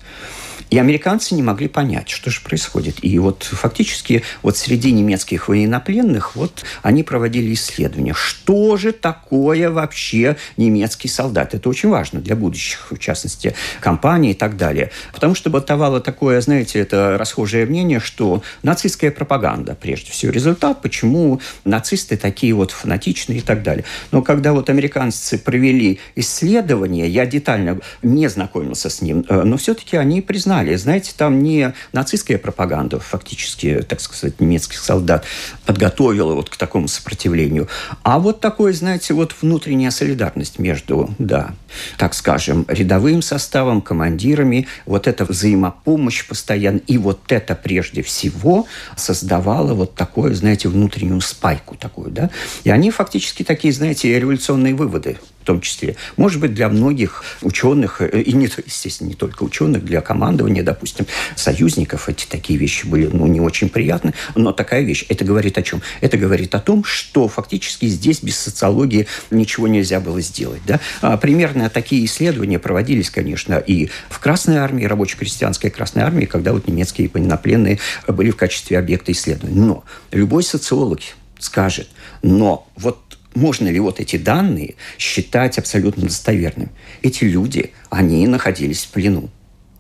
И 0.70 0.79
американцы 0.79 1.35
не 1.35 1.42
могли 1.42 1.68
понять, 1.68 2.09
что 2.09 2.31
же 2.31 2.40
происходит. 2.40 2.96
И 3.02 3.18
вот 3.18 3.44
фактически 3.44 4.22
вот 4.42 4.57
среди 4.57 4.92
немецких 4.92 5.48
военнопленных 5.48 6.35
вот 6.35 6.64
они 6.83 7.02
проводили 7.02 7.55
исследования. 7.55 8.14
Что 8.14 8.76
же 8.76 8.92
такое 8.92 9.70
вообще 9.70 10.37
немецкий 10.57 11.09
солдат? 11.09 11.55
Это 11.55 11.68
очень 11.68 11.88
важно 11.88 12.20
для 12.20 12.35
будущих, 12.35 12.88
в 12.90 12.98
частности, 12.98 13.55
компаний 13.81 14.33
и 14.33 14.35
так 14.35 14.57
далее. 14.57 14.90
Потому 15.12 15.35
что 15.35 15.50
бытовало 15.50 16.00
такое, 16.00 16.40
знаете, 16.40 16.81
это 16.81 17.16
расхожее 17.18 17.66
мнение, 17.66 18.00
что 18.00 18.42
нацистская 18.62 19.11
пропаганда, 19.11 19.76
прежде 19.81 20.11
всего, 20.11 20.33
результат, 20.33 20.83
почему 20.83 21.40
нацисты 21.64 22.16
такие 22.16 22.52
вот 22.55 22.72
фанатичные 22.72 23.38
и 23.38 23.42
так 23.42 23.62
далее. 23.62 23.85
Но 24.11 24.22
когда 24.22 24.52
вот 24.52 24.68
американцы 24.68 25.38
провели 25.38 26.00
исследование, 26.16 27.09
я 27.09 27.24
детально 27.26 27.81
не 28.02 28.29
знакомился 28.29 28.90
с 28.90 29.00
ним, 29.00 29.24
э, 29.29 29.42
но 29.42 29.57
все-таки 29.57 29.96
они 29.96 30.20
признали, 30.22 30.56
далее. 30.57 30.79
Знаете, 30.79 31.12
там 31.16 31.42
не 31.42 31.75
нацистская 31.92 32.38
пропаганда, 32.38 32.99
фактически, 32.99 33.85
так 33.88 34.01
сказать, 34.01 34.40
немецких 34.40 34.79
солдат 34.79 35.25
подготовила 35.64 36.35
вот 36.35 36.51
к 36.51 36.57
такому 36.57 36.88
сопротивлению, 36.88 37.69
а 38.03 38.19
вот 38.19 38.40
такое, 38.40 38.73
знаете, 38.73 39.14
вот 39.14 39.35
внутренняя 39.40 39.90
солидарность 39.90 40.59
между, 40.59 41.14
да, 41.19 41.55
так 41.99 42.14
скажем, 42.14 42.64
рядовым 42.69 43.23
составом, 43.23 43.83
командирами, 43.83 44.66
вот 44.87 45.07
эта 45.07 45.25
взаимопомощь 45.25 46.27
постоянно, 46.27 46.81
и 46.87 46.99
вот 46.99 47.21
это 47.29 47.55
прежде 47.55 48.03
всего 48.03 48.66
создавало 48.97 49.75
вот 49.75 49.95
такое, 49.95 50.35
знаете, 50.35 50.69
внутреннюю 50.69 51.21
спайку 51.21 51.77
такую, 51.77 52.11
да, 52.11 52.31
и 52.64 52.71
они 52.71 52.90
фактически 52.90 53.42
такие, 53.42 53.73
знаете, 53.73 54.19
революционные 54.19 54.75
выводы 54.75 55.19
том 55.47 55.61
числе. 55.61 55.97
Может 56.17 56.41
быть, 56.41 56.53
для 56.53 56.69
многих 56.69 57.25
ученых, 57.41 58.03
э, 58.03 58.21
и, 58.21 58.33
не, 58.33 58.51
естественно, 58.67 59.09
не 59.09 59.15
только 59.15 59.45
ученых, 59.45 59.85
для 59.85 60.01
командования, 60.01 60.63
допустим, 60.63 61.07
союзников 61.37 62.09
эти 62.09 62.27
такие 62.27 62.59
вещи 62.59 62.87
были 62.87 63.07
ну, 63.07 63.27
не 63.27 63.41
очень 63.41 63.69
приятны, 63.69 64.13
но 64.35 64.53
такая 64.53 64.83
вещь, 64.83 65.07
это 65.09 65.25
говорит 65.25 65.57
о 65.57 65.63
чем? 65.63 65.81
Это 66.01 66.19
говорит 66.19 66.55
о 66.55 66.61
том, 66.61 66.85
что 66.85 67.29
фактически 67.29 67.87
здесь 67.87 68.23
без 68.23 68.37
социологии 68.37 69.07
ничего 69.31 69.69
нельзя 69.69 70.01
было 70.01 70.21
сделать. 70.21 70.61
Да? 70.67 70.81
А, 71.01 71.17
примерно 71.17 71.71
такие 71.71 72.05
исследования 72.05 72.59
проводились, 72.59 73.11
конечно, 73.11 73.55
и 73.55 73.89
в 74.11 74.19
Красной 74.19 74.57
армии, 74.57 74.85
рабоче-крестьянской 74.85 75.71
Красной 75.71 76.03
армии, 76.03 76.27
когда 76.27 76.53
вот 76.53 76.67
немецкие 76.67 77.09
военнопленные 77.13 77.79
были 78.09 78.31
в 78.31 78.37
качестве 78.37 78.79
объекта 78.79 79.13
исследований. 79.13 79.61
Но 79.61 79.85
любой 80.11 80.43
социолог 80.43 81.01
скажет, 81.39 81.89
но 82.23 82.67
вот 82.77 83.06
можно 83.37 83.68
ли 83.68 83.79
вот 83.79 84.01
эти 84.01 84.16
данные 84.16 84.75
считать 84.99 85.59
абсолютно 85.59 86.05
достоверными? 86.05 86.70
Эти 87.03 87.25
люди, 87.25 87.72
они 87.90 88.27
находились 88.27 88.85
в 88.85 88.88
плену. 88.90 89.31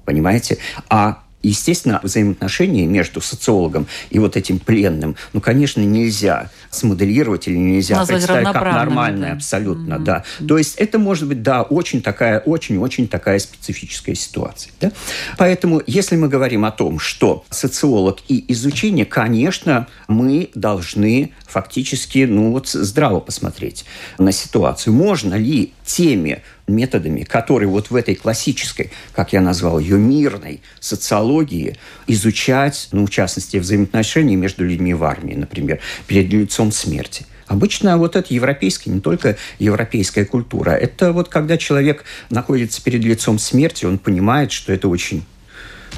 Понимаете? 0.04 0.58
А 0.88 1.24
Естественно, 1.46 2.00
взаимоотношения 2.02 2.86
между 2.86 3.20
социологом 3.20 3.86
и 4.10 4.18
вот 4.18 4.36
этим 4.36 4.58
пленным, 4.58 5.14
ну, 5.32 5.40
конечно, 5.40 5.80
нельзя 5.80 6.50
смоделировать 6.70 7.46
или 7.46 7.56
нельзя 7.56 7.96
Назвать 7.96 8.18
представить 8.18 8.52
как 8.52 8.62
нормальное, 8.62 9.30
да. 9.30 9.36
абсолютно, 9.36 9.94
mm-hmm. 9.94 10.04
да. 10.04 10.24
То 10.48 10.58
есть 10.58 10.74
это 10.76 10.98
может 10.98 11.28
быть, 11.28 11.42
да, 11.42 11.62
очень 11.62 12.02
такая, 12.02 12.40
очень-очень 12.40 13.06
такая 13.06 13.38
специфическая 13.38 14.16
ситуация. 14.16 14.72
Да? 14.80 14.90
Поэтому, 15.38 15.80
если 15.86 16.16
мы 16.16 16.28
говорим 16.28 16.64
о 16.64 16.72
том, 16.72 16.98
что 16.98 17.44
социолог 17.50 18.18
и 18.26 18.44
изучение, 18.52 19.06
конечно, 19.06 19.86
мы 20.08 20.50
должны 20.54 21.32
фактически, 21.46 22.26
ну, 22.28 22.50
вот 22.50 22.68
здраво 22.68 23.20
посмотреть 23.20 23.84
на 24.18 24.32
ситуацию. 24.32 24.92
Можно 24.92 25.34
ли 25.34 25.72
теми 25.86 26.42
методами, 26.66 27.22
которые 27.22 27.68
вот 27.68 27.90
в 27.90 27.96
этой 27.96 28.14
классической, 28.14 28.90
как 29.14 29.32
я 29.32 29.40
назвал 29.40 29.78
ее, 29.78 29.96
мирной 29.96 30.60
социологии 30.80 31.76
изучать, 32.06 32.88
ну, 32.92 33.06
в 33.06 33.10
частности, 33.10 33.56
взаимоотношения 33.56 34.36
между 34.36 34.64
людьми 34.64 34.92
в 34.92 35.04
армии, 35.04 35.34
например, 35.34 35.80
перед 36.06 36.30
лицом 36.30 36.72
смерти. 36.72 37.24
Обычно 37.46 37.96
вот 37.96 38.16
это 38.16 38.34
европейская, 38.34 38.90
не 38.90 39.00
только 39.00 39.36
европейская 39.60 40.24
культура. 40.24 40.72
Это 40.72 41.12
вот 41.12 41.28
когда 41.28 41.56
человек 41.56 42.04
находится 42.28 42.82
перед 42.82 43.04
лицом 43.04 43.38
смерти, 43.38 43.84
он 43.84 43.98
понимает, 43.98 44.52
что 44.52 44.72
это 44.72 44.88
очень... 44.88 45.24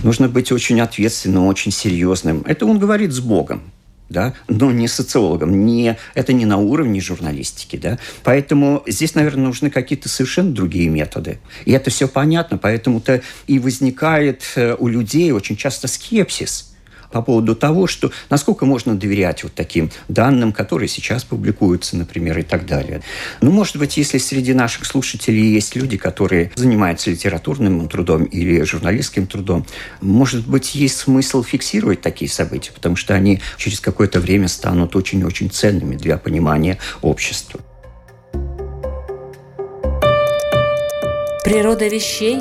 Нужно 0.03 0.29
быть 0.29 0.53
очень 0.53 0.81
ответственным, 0.81 1.47
очень 1.47 1.73
серьезным. 1.73 2.45
Это 2.47 2.67
он 2.67 2.79
говорит 2.79 3.13
с 3.13 3.21
Богом 3.21 3.63
да, 4.09 4.35
но 4.49 4.73
не 4.73 4.89
социологом, 4.89 5.67
не, 5.67 5.97
это 6.15 6.33
не 6.33 6.47
на 6.47 6.59
уровне 6.59 7.01
журналистики, 7.01 7.77
да. 7.77 7.99
Поэтому 8.25 8.83
здесь, 8.87 9.15
наверное, 9.15 9.45
нужны 9.45 9.71
какие-то 9.71 10.09
совершенно 10.09 10.53
другие 10.53 10.89
методы. 10.89 11.39
И 11.65 11.73
это 11.73 11.91
все 11.91 12.09
понятно, 12.09 12.59
поэтому-то 12.59 13.23
и 13.47 13.59
возникает 13.59 14.43
э, 14.57 14.75
у 14.79 14.89
людей 14.89 15.33
очень 15.33 15.57
часто 15.57 15.89
скепсис– 15.89 16.65
по 17.11 17.23
поводу 17.23 17.55
того, 17.55 17.87
что 17.87 18.11
насколько 18.31 18.67
можно 18.67 18.97
доверять 18.97 19.43
вот 19.43 19.55
таким 19.55 19.91
данным, 20.09 20.53
которые 20.53 20.89
сейчас 20.89 21.25
публикуются, 21.25 21.97
например, 21.97 22.39
и 22.39 22.43
так 22.43 22.67
далее. 22.67 23.03
Ну, 23.41 23.51
может 23.51 23.77
быть, 23.77 23.97
если 23.97 24.19
среди 24.19 24.55
наших 24.55 24.85
слушателей 24.85 25.53
есть 25.53 25.77
люди, 25.77 25.97
которые 25.97 26.53
занимаются 26.55 27.11
литературным 27.11 27.89
трудом 27.89 28.25
или 28.25 28.63
журналистским 28.63 29.27
трудом, 29.27 29.67
может 30.01 30.47
быть, 30.47 30.75
есть 30.75 30.99
смысл 30.99 31.43
фиксировать 31.43 32.01
такие 32.01 32.31
события, 32.31 32.73
потому 32.73 32.97
что 32.97 33.15
они 33.15 33.41
через 33.57 33.81
какое-то 33.81 34.21
время 34.21 34.49
станут 34.49 34.97
очень-очень 34.97 35.51
ценными 35.51 35.97
для 35.97 36.19
понимания 36.19 36.79
общества. 37.03 37.61
Природа 41.45 41.89
вещей 41.89 42.41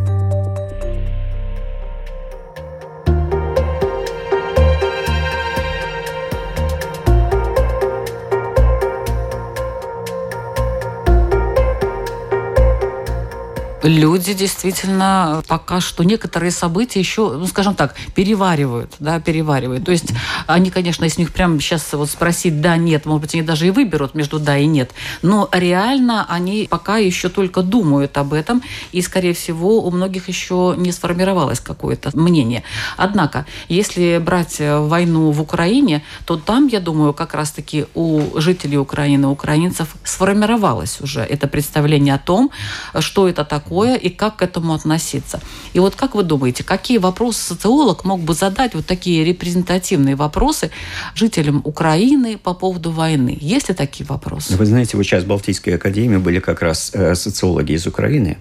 Люди 13.83 14.33
действительно 14.33 15.43
пока 15.47 15.81
что 15.81 16.03
некоторые 16.03 16.51
события 16.51 16.99
еще, 16.99 17.33
ну, 17.33 17.47
скажем 17.47 17.75
так, 17.75 17.95
переваривают, 18.15 18.93
да, 18.99 19.19
переваривают. 19.19 19.85
То 19.85 19.91
есть 19.91 20.11
они, 20.47 20.71
конечно, 20.71 21.03
если 21.03 21.21
них 21.21 21.33
прямо 21.33 21.59
сейчас 21.59 21.93
вот 21.93 22.09
спросить 22.09 22.61
да, 22.61 22.77
нет, 22.77 23.05
может 23.05 23.21
быть, 23.21 23.33
они 23.35 23.43
даже 23.43 23.67
и 23.67 23.71
выберут 23.71 24.15
между 24.15 24.39
да 24.39 24.57
и 24.57 24.65
нет, 24.65 24.91
но 25.21 25.49
реально 25.51 26.25
они 26.29 26.67
пока 26.69 26.97
еще 26.97 27.29
только 27.29 27.61
думают 27.63 28.17
об 28.17 28.33
этом, 28.33 28.61
и, 28.91 29.01
скорее 29.01 29.33
всего, 29.33 29.83
у 29.83 29.91
многих 29.91 30.27
еще 30.27 30.75
не 30.77 30.91
сформировалось 30.91 31.59
какое-то 31.59 32.11
мнение. 32.17 32.63
Однако, 32.97 33.45
если 33.69 34.21
брать 34.23 34.57
войну 34.59 35.31
в 35.31 35.41
Украине, 35.41 36.03
то 36.25 36.37
там, 36.37 36.67
я 36.67 36.79
думаю, 36.79 37.13
как 37.13 37.33
раз-таки 37.33 37.85
у 37.95 38.39
жителей 38.39 38.77
Украины, 38.77 39.27
украинцев 39.27 39.95
сформировалось 40.03 41.01
уже 41.01 41.21
это 41.21 41.47
представление 41.47 42.15
о 42.15 42.19
том, 42.19 42.51
что 42.99 43.27
это 43.27 43.43
такое, 43.45 43.70
такое 43.71 43.95
и 43.95 44.09
как 44.09 44.37
к 44.37 44.41
этому 44.41 44.73
относиться. 44.73 45.39
И 45.73 45.79
вот 45.79 45.95
как 45.95 46.15
вы 46.15 46.23
думаете, 46.23 46.63
какие 46.63 46.97
вопросы 46.97 47.39
социолог 47.39 48.03
мог 48.03 48.19
бы 48.19 48.33
задать, 48.33 48.75
вот 48.75 48.85
такие 48.85 49.23
репрезентативные 49.23 50.15
вопросы 50.15 50.71
жителям 51.15 51.61
Украины 51.63 52.37
по 52.37 52.53
поводу 52.53 52.91
войны? 52.91 53.37
Есть 53.41 53.69
ли 53.69 53.75
такие 53.75 54.05
вопросы? 54.05 54.57
Вы 54.57 54.65
знаете, 54.65 54.97
вот 54.97 55.03
сейчас 55.03 55.23
в 55.23 55.27
Балтийской 55.27 55.75
академии 55.75 56.17
были 56.17 56.39
как 56.39 56.61
раз 56.61 56.91
э, 56.93 57.15
социологи 57.15 57.71
из 57.71 57.87
Украины, 57.87 58.37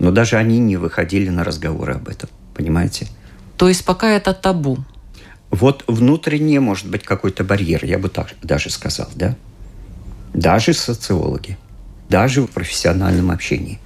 но 0.00 0.10
даже 0.10 0.36
они 0.38 0.58
не 0.58 0.76
выходили 0.76 1.30
на 1.30 1.44
разговоры 1.44 1.94
об 1.94 2.08
этом, 2.08 2.28
понимаете? 2.54 3.06
То 3.56 3.68
есть 3.68 3.84
пока 3.84 4.10
это 4.10 4.34
табу? 4.34 4.78
Вот 5.50 5.84
внутренне 5.86 6.58
может 6.58 6.90
быть 6.90 7.04
какой-то 7.04 7.44
барьер, 7.44 7.84
я 7.84 7.98
бы 7.98 8.08
так 8.08 8.34
даже 8.42 8.70
сказал, 8.70 9.08
да? 9.14 9.36
Даже 10.32 10.74
социологи, 10.74 11.56
даже 12.08 12.40
в 12.42 12.48
профессиональном 12.48 13.30
общении. 13.30 13.78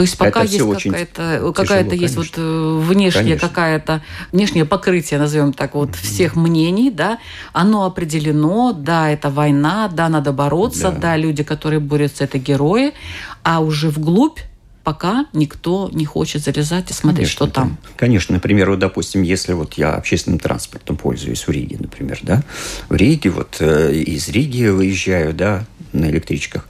То 0.00 0.04
есть 0.04 0.16
пока 0.16 0.44
это 0.44 0.52
есть 0.54 0.82
какая-то, 0.84 1.52
какая-то 1.54 1.94
есть 1.94 2.16
вот 2.16 2.32
э, 2.34 2.80
внешнее 2.82 3.38
какая-то 3.38 4.02
внешнее 4.32 4.64
покрытие, 4.64 5.20
назовем 5.20 5.52
так 5.52 5.74
вот, 5.74 5.90
mm-hmm. 5.90 6.02
всех 6.02 6.36
мнений, 6.36 6.90
да, 6.90 7.18
оно 7.52 7.84
определено, 7.84 8.72
да, 8.72 9.10
это 9.10 9.28
война, 9.28 9.90
да, 9.92 10.08
надо 10.08 10.32
бороться, 10.32 10.90
да, 10.90 10.98
да 10.98 11.16
люди, 11.18 11.42
которые 11.42 11.80
борются, 11.80 12.24
это 12.24 12.38
герои, 12.38 12.94
а 13.42 13.60
уже 13.60 13.90
вглубь 13.90 14.38
пока 14.84 15.26
никто 15.34 15.90
не 15.92 16.06
хочет 16.06 16.42
залезать 16.42 16.90
и 16.90 16.94
смотреть, 16.94 17.26
конечно, 17.26 17.46
что 17.46 17.46
там. 17.46 17.76
Конечно, 17.98 18.34
например, 18.36 18.70
вот, 18.70 18.78
допустим, 18.78 19.20
если 19.20 19.52
вот 19.52 19.74
я 19.74 19.92
общественным 19.92 20.38
транспортом 20.38 20.96
пользуюсь 20.96 21.46
в 21.46 21.50
Риге, 21.50 21.76
например, 21.78 22.20
да, 22.22 22.42
в 22.88 22.94
Риге, 22.94 23.28
вот 23.28 23.58
э, 23.60 23.92
из 23.92 24.30
Риги 24.30 24.68
выезжаю, 24.68 25.34
да, 25.34 25.66
на 25.92 26.08
электричках 26.08 26.66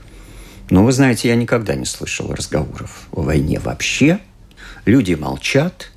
но 0.71 0.85
вы 0.85 0.93
знаете, 0.93 1.27
я 1.27 1.35
никогда 1.35 1.75
не 1.75 1.85
слышал 1.85 2.33
разговоров 2.33 3.07
о 3.11 3.21
войне 3.21 3.59
вообще. 3.59 4.19
Люди 4.85 5.13
молчат, 5.13 5.91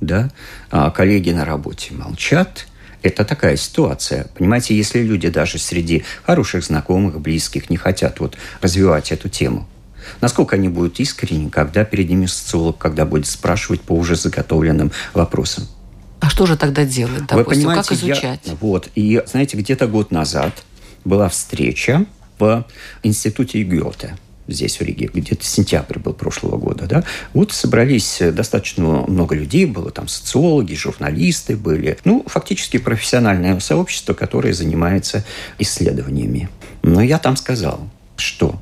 да, 0.00 0.30
а 0.70 0.90
коллеги 0.90 1.30
на 1.30 1.44
работе 1.44 1.92
молчат. 1.92 2.68
Это 3.02 3.24
такая 3.24 3.56
ситуация. 3.56 4.28
Понимаете, 4.38 4.76
если 4.76 5.00
люди 5.00 5.28
даже 5.28 5.58
среди 5.58 6.04
хороших 6.22 6.62
знакомых, 6.62 7.20
близких 7.20 7.70
не 7.70 7.76
хотят 7.76 8.20
вот 8.20 8.36
развивать 8.62 9.10
эту 9.10 9.28
тему, 9.28 9.68
насколько 10.20 10.54
они 10.54 10.68
будут 10.68 11.00
искренни, 11.00 11.48
когда 11.48 11.84
перед 11.84 12.08
ними 12.08 12.26
социолог, 12.26 12.78
когда 12.78 13.04
будет 13.04 13.26
спрашивать 13.26 13.80
по 13.80 13.94
уже 13.94 14.14
заготовленным 14.14 14.92
вопросам. 15.12 15.66
А 16.20 16.30
что 16.30 16.46
же 16.46 16.56
тогда 16.56 16.84
делать, 16.84 17.26
допустим? 17.26 17.36
Вы 17.36 17.44
понимаете, 17.44 17.88
как 17.88 17.98
изучать? 17.98 18.40
Я, 18.44 18.54
вот, 18.60 18.90
и, 18.94 19.20
знаете, 19.26 19.56
где-то 19.56 19.88
год 19.88 20.12
назад 20.12 20.62
была 21.04 21.28
встреча 21.28 22.06
в 22.40 22.66
институте 23.02 23.62
Гёте. 23.62 24.16
здесь, 24.48 24.78
в 24.78 24.82
Риге, 24.82 25.08
где-то 25.12 25.44
сентябрь 25.44 25.98
был 25.98 26.12
прошлого 26.12 26.56
года, 26.56 26.86
да, 26.86 27.04
вот 27.34 27.52
собрались 27.52 28.20
достаточно 28.20 29.04
много 29.06 29.34
людей, 29.34 29.64
было 29.64 29.90
там 29.90 30.08
социологи, 30.08 30.74
журналисты 30.74 31.56
были, 31.56 31.98
ну, 32.04 32.24
фактически 32.26 32.78
профессиональное 32.78 33.58
сообщество, 33.60 34.14
которое 34.14 34.52
занимается 34.52 35.24
исследованиями. 35.58 36.48
Но 36.82 37.00
я 37.00 37.18
там 37.18 37.36
сказал, 37.36 37.88
что 38.16 38.60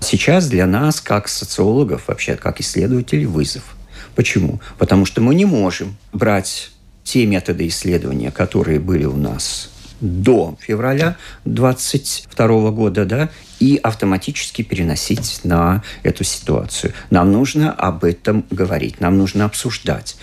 сейчас 0.00 0.48
для 0.48 0.66
нас, 0.66 1.00
как 1.00 1.28
социологов, 1.28 2.08
вообще 2.08 2.34
как 2.34 2.60
исследователей, 2.60 3.26
вызов. 3.26 3.76
Почему? 4.14 4.60
Потому 4.78 5.04
что 5.04 5.20
мы 5.20 5.34
не 5.34 5.44
можем 5.44 5.96
брать 6.12 6.70
те 7.04 7.24
методы 7.26 7.68
исследования, 7.68 8.30
которые 8.30 8.80
были 8.80 9.04
у 9.04 9.16
нас 9.16 9.70
до 10.00 10.56
февраля 10.60 11.16
22 11.44 12.70
года, 12.70 13.04
да, 13.04 13.30
и 13.58 13.78
автоматически 13.82 14.62
переносить 14.62 15.40
на 15.44 15.82
эту 16.02 16.24
ситуацию. 16.24 16.92
Нам 17.10 17.32
нужно 17.32 17.72
об 17.72 18.04
этом 18.04 18.44
говорить, 18.50 19.00
нам 19.00 19.18
нужно 19.18 19.44
обсуждать. 19.44 20.16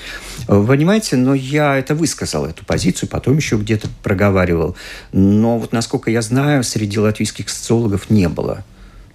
Вы 0.48 0.66
понимаете, 0.66 1.18
но 1.18 1.34
я 1.34 1.78
это 1.78 1.96
высказал, 1.96 2.46
эту 2.46 2.66
позицию, 2.66 3.10
потом 3.10 3.38
еще 3.38 3.58
где-то 3.58 3.90
проговаривал. 4.04 4.76
Но 5.12 5.58
вот, 5.60 5.74
насколько 5.74 6.10
я 6.10 6.22
знаю, 6.22 6.64
среди 6.64 6.98
латвийских 7.00 7.50
социологов 7.50 8.10
не 8.10 8.30
было. 8.30 8.64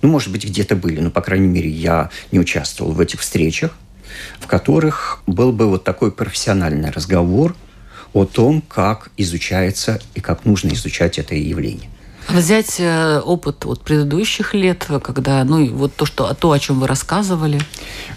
Ну, 0.02 0.08
может 0.08 0.32
быть, 0.32 0.44
где-то 0.44 0.76
были, 0.76 1.00
но, 1.00 1.10
по 1.10 1.20
крайней 1.20 1.48
мере, 1.48 1.68
я 1.68 2.10
не 2.32 2.40
участвовал 2.40 2.92
в 2.92 3.00
этих 3.00 3.20
встречах, 3.20 3.76
в 4.38 4.46
которых 4.46 5.22
был 5.26 5.52
бы 5.52 5.66
вот 5.66 5.84
такой 5.84 6.12
профессиональный 6.12 6.90
разговор– 6.90 7.54
о 8.12 8.24
том, 8.24 8.62
как 8.62 9.10
изучается 9.16 10.00
и 10.14 10.20
как 10.20 10.44
нужно 10.44 10.72
изучать 10.72 11.18
это 11.18 11.34
явление. 11.34 11.90
Взять 12.28 12.76
э, 12.78 13.20
опыт 13.20 13.66
от 13.66 13.80
предыдущих 13.82 14.54
лет, 14.54 14.86
когда, 15.02 15.42
ну, 15.44 15.66
вот 15.74 15.94
то, 15.94 16.06
что, 16.06 16.32
то, 16.34 16.52
о 16.52 16.58
чем 16.58 16.78
вы 16.78 16.86
рассказывали. 16.86 17.60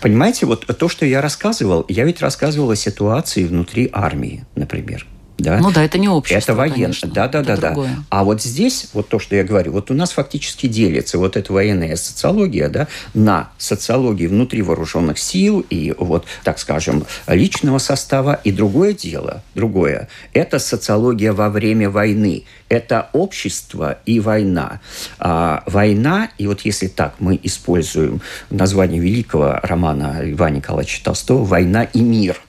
Понимаете, 0.02 0.46
вот 0.46 0.66
то, 0.68 0.90
что 0.90 1.06
я 1.06 1.22
рассказывал, 1.22 1.86
я 1.88 2.04
ведь 2.04 2.22
рассказывал 2.22 2.70
о 2.72 2.76
ситуации 2.76 3.44
внутри 3.44 3.90
армии, 3.92 4.46
например. 4.56 5.08
Да? 5.38 5.58
Ну 5.58 5.72
да, 5.72 5.84
это 5.84 5.98
не 5.98 6.08
общество. 6.08 6.52
Это 6.52 6.56
военное. 6.56 6.93
Да, 7.04 7.28
да, 7.28 7.41
да, 7.41 7.58
да. 7.58 7.76
А 8.10 8.24
вот 8.24 8.41
здесь, 8.41 8.89
вот 8.93 9.10
то, 9.10 9.19
что 9.19 9.36
я 9.36 9.43
говорю, 9.43 9.72
вот 9.72 9.89
у 9.89 9.93
нас 9.93 10.12
фактически 10.12 10.67
делится 10.67 11.17
вот 11.17 11.36
эта 11.36 11.52
военная 11.52 11.96
социология 11.96 12.69
да, 12.69 12.88
на 13.13 13.50
социологию 13.58 14.30
внутри 14.30 14.62
вооруженных 14.62 15.17
сил 15.17 15.65
и 15.69 15.93
вот, 15.98 16.26
так 16.43 16.60
скажем, 16.60 17.06
личного 17.28 17.80
состава. 17.80 18.39
И 18.43 18.52
другое 18.52 18.93
дело, 18.93 19.43
другое, 19.56 20.08
это 20.34 20.60
социология 20.60 21.34
во 21.34 21.50
время 21.50 21.89
войны. 21.89 22.43
Это 22.69 23.10
общество 23.13 24.00
и 24.06 24.19
война. 24.19 24.82
А, 25.19 25.63
война, 25.65 26.30
и 26.38 26.48
вот 26.48 26.62
если 26.62 26.88
так 26.88 27.15
мы 27.19 27.39
используем 27.43 28.22
название 28.50 29.00
великого 29.00 29.60
романа 29.62 30.22
Льва 30.22 30.50
Николаевича 30.50 31.04
Толстого 31.04 31.43
«Война 31.43 31.84
и 31.84 32.02
мир», 32.02 32.39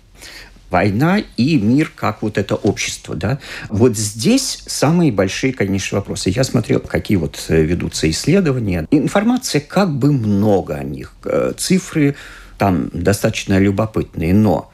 война 0.75 1.23
и 1.37 1.57
мир 1.57 1.93
как 1.95 2.23
вот 2.23 2.37
это 2.37 2.57
общество. 2.57 3.15
Да? 3.15 3.39
Вот 3.69 3.97
здесь 3.97 4.65
самые 4.67 5.13
большие, 5.13 5.53
конечно, 5.53 5.99
вопросы. 5.99 6.31
Я 6.31 6.43
смотрел, 6.43 6.81
какие 6.81 7.17
вот 7.17 7.41
э, 7.49 7.63
ведутся 7.63 8.11
исследования. 8.11 8.89
Информации 8.91 9.61
как 9.61 9.91
бы 9.91 10.11
много 10.11 10.75
о 10.75 10.83
них. 10.83 11.13
Э, 11.25 11.53
цифры 11.57 12.17
там 12.59 12.91
достаточно 12.93 13.57
любопытные, 13.61 14.35
но 14.35 14.73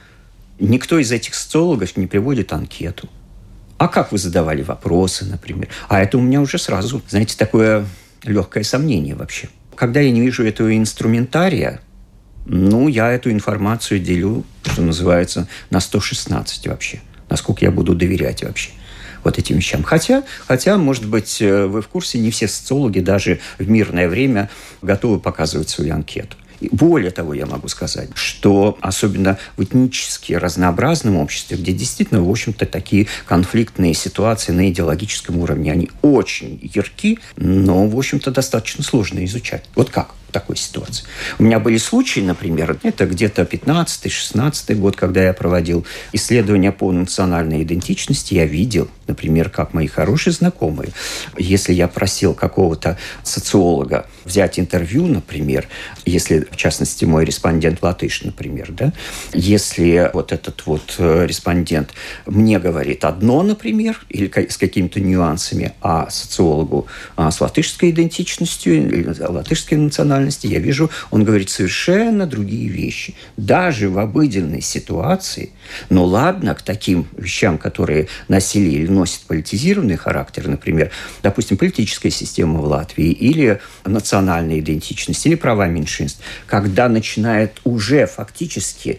никто 0.58 0.98
из 0.98 1.12
этих 1.12 1.34
социологов 1.34 1.98
не 1.98 2.06
приводит 2.06 2.54
анкету. 2.54 3.10
А 3.76 3.86
как 3.86 4.10
вы 4.12 4.16
задавали 4.16 4.62
вопросы, 4.62 5.26
например? 5.26 5.68
А 5.88 6.00
это 6.00 6.16
у 6.16 6.22
меня 6.22 6.40
уже 6.40 6.56
сразу, 6.56 7.02
знаете, 7.08 7.36
такое 7.36 7.84
легкое 8.22 8.62
сомнение 8.62 9.14
вообще. 9.14 9.50
Когда 9.74 10.00
я 10.00 10.10
не 10.10 10.22
вижу 10.22 10.46
этого 10.46 10.74
инструментария, 10.74 11.82
ну, 12.52 12.88
я 12.88 13.12
эту 13.12 13.30
информацию 13.30 14.00
делю, 14.00 14.44
что 14.64 14.82
называется, 14.82 15.46
на 15.70 15.78
116 15.78 16.66
вообще. 16.66 17.00
Насколько 17.28 17.64
я 17.64 17.70
буду 17.70 17.94
доверять 17.94 18.42
вообще 18.42 18.70
вот 19.22 19.38
этим 19.38 19.56
вещам. 19.56 19.84
Хотя, 19.84 20.24
хотя, 20.48 20.76
может 20.76 21.06
быть, 21.06 21.40
э, 21.40 21.66
вы 21.66 21.80
в 21.80 21.86
курсе, 21.86 22.18
не 22.18 22.32
все 22.32 22.48
социологи 22.48 22.98
даже 22.98 23.38
в 23.58 23.68
мирное 23.68 24.08
время 24.08 24.50
готовы 24.82 25.20
показывать 25.20 25.68
свою 25.68 25.94
анкету. 25.94 26.36
Более 26.72 27.12
того, 27.12 27.34
я 27.34 27.46
могу 27.46 27.68
сказать, 27.68 28.10
что 28.14 28.76
особенно 28.80 29.38
в 29.56 29.62
этнически 29.62 30.32
разнообразном 30.32 31.16
обществе, 31.16 31.56
где 31.56 31.72
действительно, 31.72 32.22
в 32.22 32.28
общем-то, 32.28 32.66
такие 32.66 33.06
конфликтные 33.26 33.94
ситуации 33.94 34.52
на 34.52 34.68
идеологическом 34.70 35.38
уровне, 35.38 35.72
они 35.72 35.88
очень 36.02 36.58
ярки, 36.62 37.20
но, 37.36 37.86
в 37.86 37.96
общем-то, 37.96 38.32
достаточно 38.32 38.82
сложно 38.82 39.24
изучать. 39.24 39.64
Вот 39.74 39.90
как? 39.90 40.14
Такой 40.30 40.56
ситуации. 40.56 41.04
У 41.38 41.42
меня 41.42 41.58
были 41.58 41.78
случаи, 41.78 42.20
например, 42.20 42.78
это 42.82 43.06
где-то 43.06 43.42
15-16 43.42 44.74
год, 44.74 44.96
когда 44.96 45.22
я 45.22 45.32
проводил 45.32 45.86
исследования 46.12 46.72
по 46.72 46.90
национальной 46.92 47.62
идентичности, 47.62 48.34
я 48.34 48.46
видел, 48.46 48.88
например, 49.06 49.50
как 49.50 49.74
мои 49.74 49.86
хорошие 49.86 50.32
знакомые, 50.32 50.90
если 51.36 51.72
я 51.72 51.88
просил 51.88 52.34
какого-то 52.34 52.98
социолога 53.22 54.06
взять 54.24 54.58
интервью, 54.58 55.06
например, 55.06 55.66
если, 56.04 56.46
в 56.50 56.56
частности, 56.56 57.04
мой 57.04 57.24
респондент 57.24 57.82
латыш, 57.82 58.22
например, 58.22 58.68
да, 58.70 58.92
если 59.32 60.10
вот 60.12 60.32
этот 60.32 60.66
вот 60.66 60.94
э, 60.98 61.26
респондент 61.26 61.90
мне 62.26 62.58
говорит 62.58 63.04
одно, 63.04 63.42
например, 63.42 64.00
или 64.08 64.30
с 64.48 64.56
какими-то 64.56 65.00
нюансами, 65.00 65.72
а 65.80 66.08
социологу 66.10 66.86
а, 67.16 67.30
с 67.30 67.40
латышской 67.40 67.90
идентичностью, 67.90 68.74
или 68.74 69.14
латышской 69.20 69.78
национальности, 69.78 70.46
я 70.46 70.58
вижу, 70.58 70.90
он 71.10 71.24
говорит 71.24 71.50
совершенно 71.50 72.26
другие 72.26 72.68
вещи. 72.68 73.14
Даже 73.36 73.88
в 73.88 73.98
обыденной 73.98 74.60
ситуации, 74.60 75.50
но 75.88 76.04
ладно, 76.04 76.54
к 76.54 76.62
таким 76.62 77.08
вещам, 77.16 77.58
которые 77.58 78.08
носили 78.28 78.70
или 78.70 78.86
носят 78.86 79.22
политизированный 79.22 79.96
характер, 79.96 80.48
например, 80.48 80.90
допустим, 81.22 81.56
политическая 81.56 82.10
система 82.10 82.60
в 82.60 82.64
Латвии 82.64 83.10
или 83.10 83.60
национальная 83.84 84.09
идентичность, 84.60 85.26
или 85.26 85.34
права 85.34 85.66
меньшинств, 85.66 86.20
когда 86.46 86.88
начинает 86.88 87.60
уже 87.64 88.06
фактически 88.06 88.98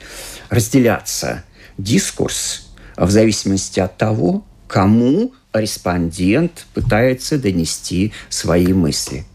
разделяться 0.49 1.43
дискурс 1.77 2.69
в 2.97 3.09
зависимости 3.09 3.79
от 3.79 3.97
того, 3.97 4.45
кому 4.67 5.33
респондент 5.53 6.65
пытается 6.73 7.37
донести 7.37 8.13
свои 8.29 8.73
мысли. 8.73 9.25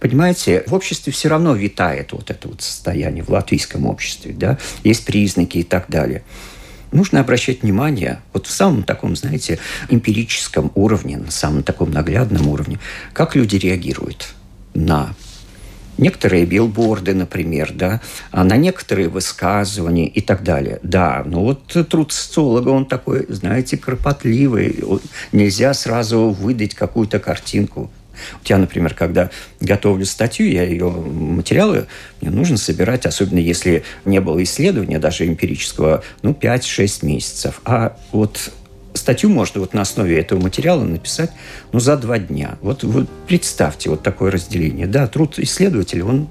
Понимаете, 0.00 0.64
в 0.66 0.74
обществе 0.74 1.12
все 1.12 1.28
равно 1.28 1.54
витает 1.54 2.12
вот 2.12 2.30
это 2.30 2.48
вот 2.48 2.62
состояние, 2.62 3.22
в 3.22 3.28
латвийском 3.28 3.86
обществе, 3.86 4.32
да, 4.32 4.58
есть 4.82 5.04
признаки 5.04 5.58
и 5.58 5.62
так 5.62 5.86
далее 5.88 6.22
нужно 6.92 7.20
обращать 7.20 7.62
внимание 7.62 8.20
вот 8.32 8.46
в 8.46 8.50
самом 8.50 8.82
таком, 8.82 9.16
знаете, 9.16 9.58
эмпирическом 9.88 10.72
уровне, 10.74 11.16
на 11.16 11.30
самом 11.30 11.62
таком 11.62 11.90
наглядном 11.90 12.48
уровне, 12.48 12.78
как 13.12 13.36
люди 13.36 13.56
реагируют 13.56 14.34
на 14.74 15.14
некоторые 15.98 16.46
билборды, 16.46 17.14
например, 17.14 17.72
да, 17.72 18.00
а 18.30 18.42
на 18.44 18.56
некоторые 18.56 19.08
высказывания 19.08 20.08
и 20.08 20.20
так 20.20 20.42
далее. 20.42 20.80
Да, 20.82 21.22
ну 21.26 21.42
вот 21.42 21.64
труд 21.88 22.12
социолога, 22.12 22.70
он 22.70 22.86
такой, 22.86 23.26
знаете, 23.28 23.76
кропотливый. 23.76 24.82
Нельзя 25.32 25.74
сразу 25.74 26.30
выдать 26.30 26.74
какую-то 26.74 27.20
картинку. 27.20 27.90
Вот 28.34 28.46
я, 28.48 28.58
например, 28.58 28.94
когда 28.94 29.30
готовлю 29.60 30.04
статью, 30.04 30.50
я 30.50 30.64
ее 30.64 30.90
материалы, 30.90 31.86
мне 32.20 32.30
нужно 32.30 32.56
собирать, 32.56 33.06
особенно 33.06 33.38
если 33.38 33.82
не 34.04 34.20
было 34.20 34.42
исследования, 34.42 34.98
даже 34.98 35.26
эмпирического, 35.26 36.02
ну, 36.22 36.32
5-6 36.32 37.06
месяцев. 37.06 37.60
А 37.64 37.96
вот 38.12 38.52
статью 39.10 39.28
можно 39.28 39.60
вот 39.60 39.74
на 39.74 39.80
основе 39.80 40.20
этого 40.20 40.40
материала 40.40 40.84
написать 40.84 41.32
ну, 41.72 41.80
за 41.80 41.96
два 41.96 42.20
дня. 42.20 42.58
Вот, 42.60 42.84
вот 42.84 43.08
представьте 43.26 43.90
вот 43.90 44.04
такое 44.04 44.30
разделение. 44.30 44.86
Да, 44.86 45.08
труд 45.08 45.36
исследователя, 45.40 46.04
он 46.04 46.28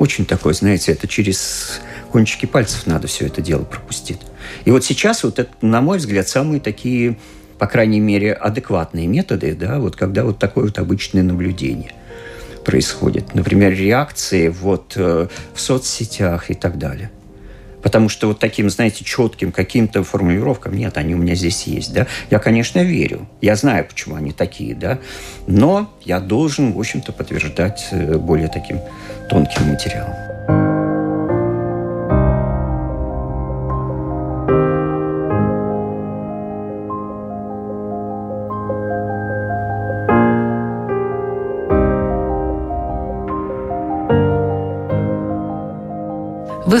очень 0.00 0.26
такой, 0.26 0.54
знаете, 0.54 0.90
это 0.90 1.06
через 1.06 1.80
кончики 2.10 2.46
пальцев 2.46 2.88
надо 2.88 3.06
все 3.06 3.26
это 3.26 3.40
дело 3.42 3.62
пропустить. 3.62 4.18
И 4.64 4.72
вот 4.72 4.84
сейчас 4.84 5.22
вот 5.22 5.38
это, 5.38 5.52
на 5.60 5.80
мой 5.80 5.98
взгляд, 5.98 6.28
самые 6.28 6.60
такие 6.60 7.16
по 7.58 7.66
крайней 7.66 8.00
мере, 8.00 8.32
адекватные 8.32 9.06
методы, 9.06 9.54
да, 9.54 9.78
вот 9.78 9.94
когда 9.94 10.24
вот 10.24 10.38
такое 10.38 10.64
вот 10.64 10.78
обычное 10.78 11.22
наблюдение 11.22 11.92
происходит. 12.64 13.34
Например, 13.34 13.70
реакции 13.70 14.48
вот 14.48 14.94
э, 14.96 15.28
в 15.54 15.60
соцсетях 15.60 16.50
и 16.50 16.54
так 16.54 16.78
далее. 16.78 17.10
Потому 17.82 18.08
что 18.08 18.28
вот 18.28 18.38
таким, 18.38 18.70
знаете, 18.70 19.04
четким 19.04 19.52
каким-то 19.52 20.04
формулировкам 20.04 20.74
нет, 20.74 20.96
они 20.96 21.14
у 21.14 21.18
меня 21.18 21.34
здесь 21.34 21.64
есть, 21.64 21.92
да. 21.92 22.06
Я, 22.30 22.38
конечно, 22.38 22.80
верю. 22.80 23.28
Я 23.40 23.56
знаю, 23.56 23.86
почему 23.86 24.16
они 24.16 24.32
такие, 24.32 24.74
да. 24.74 24.98
Но 25.46 25.92
я 26.04 26.20
должен, 26.20 26.72
в 26.72 26.78
общем-то, 26.78 27.12
подтверждать 27.12 27.88
э, 27.92 28.16
более 28.16 28.48
таким 28.48 28.80
тонким 29.28 29.68
материалом. 29.68 30.29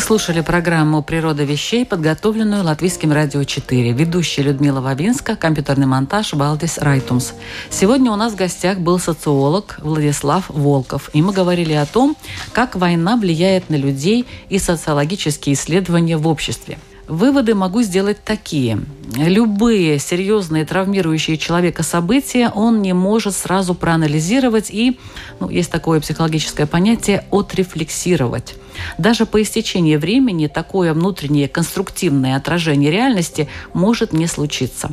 Вы 0.00 0.06
слушали 0.06 0.40
программу 0.40 1.02
«Природа 1.02 1.44
вещей», 1.44 1.84
подготовленную 1.84 2.64
Латвийским 2.64 3.12
радио 3.12 3.44
4. 3.44 3.92
Ведущая 3.92 4.40
Людмила 4.44 4.80
Вавинска, 4.80 5.36
компьютерный 5.36 5.86
монтаж 5.86 6.32
Балдис 6.32 6.78
Райтумс. 6.78 7.32
Сегодня 7.68 8.10
у 8.10 8.16
нас 8.16 8.32
в 8.32 8.36
гостях 8.36 8.78
был 8.78 8.98
социолог 8.98 9.76
Владислав 9.82 10.46
Волков. 10.48 11.10
И 11.12 11.20
мы 11.20 11.34
говорили 11.34 11.74
о 11.74 11.84
том, 11.84 12.16
как 12.54 12.76
война 12.76 13.18
влияет 13.18 13.68
на 13.68 13.74
людей 13.74 14.24
и 14.48 14.58
социологические 14.58 15.52
исследования 15.52 16.16
в 16.16 16.26
обществе– 16.26 16.78
Выводы 17.10 17.56
могу 17.56 17.82
сделать 17.82 18.22
такие. 18.24 18.80
Любые 19.16 19.98
серьезные 19.98 20.64
травмирующие 20.64 21.38
человека 21.38 21.82
события 21.82 22.52
он 22.54 22.82
не 22.82 22.92
может 22.92 23.34
сразу 23.34 23.74
проанализировать 23.74 24.70
и, 24.70 24.96
ну, 25.40 25.50
есть 25.50 25.72
такое 25.72 26.00
психологическое 26.00 26.66
понятие, 26.66 27.24
отрефлексировать. 27.32 28.54
Даже 28.96 29.26
по 29.26 29.42
истечении 29.42 29.96
времени 29.96 30.46
такое 30.46 30.94
внутреннее 30.94 31.48
конструктивное 31.48 32.36
отражение 32.36 32.92
реальности 32.92 33.48
может 33.74 34.12
не 34.12 34.28
случиться. 34.28 34.92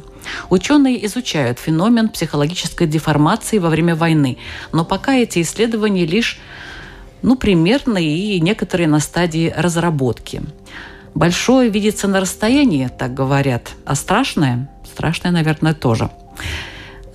Ученые 0.49 1.05
изучают 1.05 1.59
феномен 1.59 2.09
психологической 2.09 2.88
деформации 2.88 3.59
во 3.59 3.70
время 3.70 3.95
войны, 3.95 4.39
но 4.72 4.84
пока 4.84 5.13
эти 5.13 5.43
исследования 5.43 6.07
лишь 6.07 6.39
ну, 7.22 7.36
примерно 7.36 7.99
и 7.99 8.39
некоторые 8.39 8.88
на 8.88 8.99
стадии 8.99 9.53
разработки. 9.55 10.41
Большое 11.18 11.72
видится 11.72 12.07
на 12.07 12.20
расстоянии, 12.20 12.91
так 12.95 13.15
говорят, 13.15 13.72
а 13.86 13.95
страшное, 13.95 14.70
страшное, 14.86 15.32
наверное, 15.32 15.74
тоже. 15.74 16.11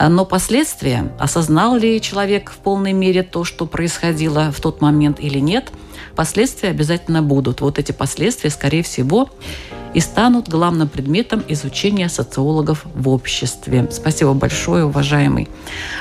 Но 0.00 0.24
последствия, 0.24 1.12
осознал 1.20 1.76
ли 1.76 2.00
человек 2.00 2.50
в 2.50 2.56
полной 2.56 2.94
мере 2.94 3.22
то, 3.22 3.44
что 3.44 3.64
происходило 3.64 4.50
в 4.50 4.60
тот 4.60 4.80
момент 4.80 5.20
или 5.20 5.38
нет, 5.38 5.70
последствия 6.16 6.70
обязательно 6.70 7.22
будут. 7.22 7.60
Вот 7.60 7.78
эти 7.78 7.92
последствия, 7.92 8.50
скорее 8.50 8.82
всего, 8.82 9.30
и 9.94 10.00
станут 10.00 10.48
главным 10.48 10.88
предметом 10.88 11.42
изучения 11.48 12.08
социологов 12.08 12.84
в 12.94 13.08
обществе. 13.08 13.88
Спасибо 13.90 14.32
большое, 14.34 14.84
уважаемый 14.84 15.48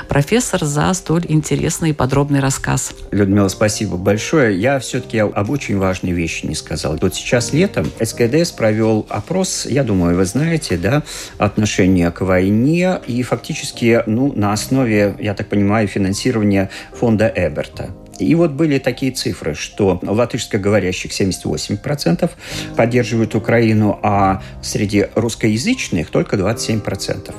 профессор, 0.08 0.64
за 0.64 0.92
столь 0.94 1.26
интересный 1.28 1.90
и 1.90 1.92
подробный 1.92 2.40
рассказ. 2.40 2.94
Людмила, 3.10 3.48
спасибо 3.48 3.96
большое. 3.96 4.58
Я 4.58 4.78
все-таки 4.78 5.18
об 5.18 5.50
очень 5.50 5.78
важной 5.78 6.12
вещи 6.12 6.46
не 6.46 6.54
сказал. 6.54 6.96
Вот 7.00 7.14
сейчас 7.14 7.52
летом 7.52 7.90
СКДС 8.02 8.50
провел 8.52 9.06
опрос, 9.08 9.66
я 9.66 9.84
думаю, 9.84 10.16
вы 10.16 10.24
знаете, 10.24 10.76
да, 10.76 11.02
отношение 11.38 12.10
к 12.10 12.20
войне 12.22 13.00
и 13.06 13.22
фактически 13.22 14.02
ну, 14.06 14.32
на 14.34 14.52
основе, 14.52 15.16
я 15.20 15.34
так 15.34 15.48
понимаю, 15.48 15.88
финансирования 15.88 16.70
фонда 16.92 17.32
Эберта. 17.34 17.90
И 18.22 18.34
вот 18.34 18.52
были 18.52 18.78
такие 18.78 19.12
цифры, 19.12 19.54
что 19.54 20.00
латышскоговорящих 20.02 21.10
78% 21.12 22.30
поддерживают 22.76 23.34
Украину, 23.34 23.98
а 24.02 24.42
среди 24.62 25.06
русскоязычных 25.14 26.10
только 26.10 26.36
27%. 26.36 27.34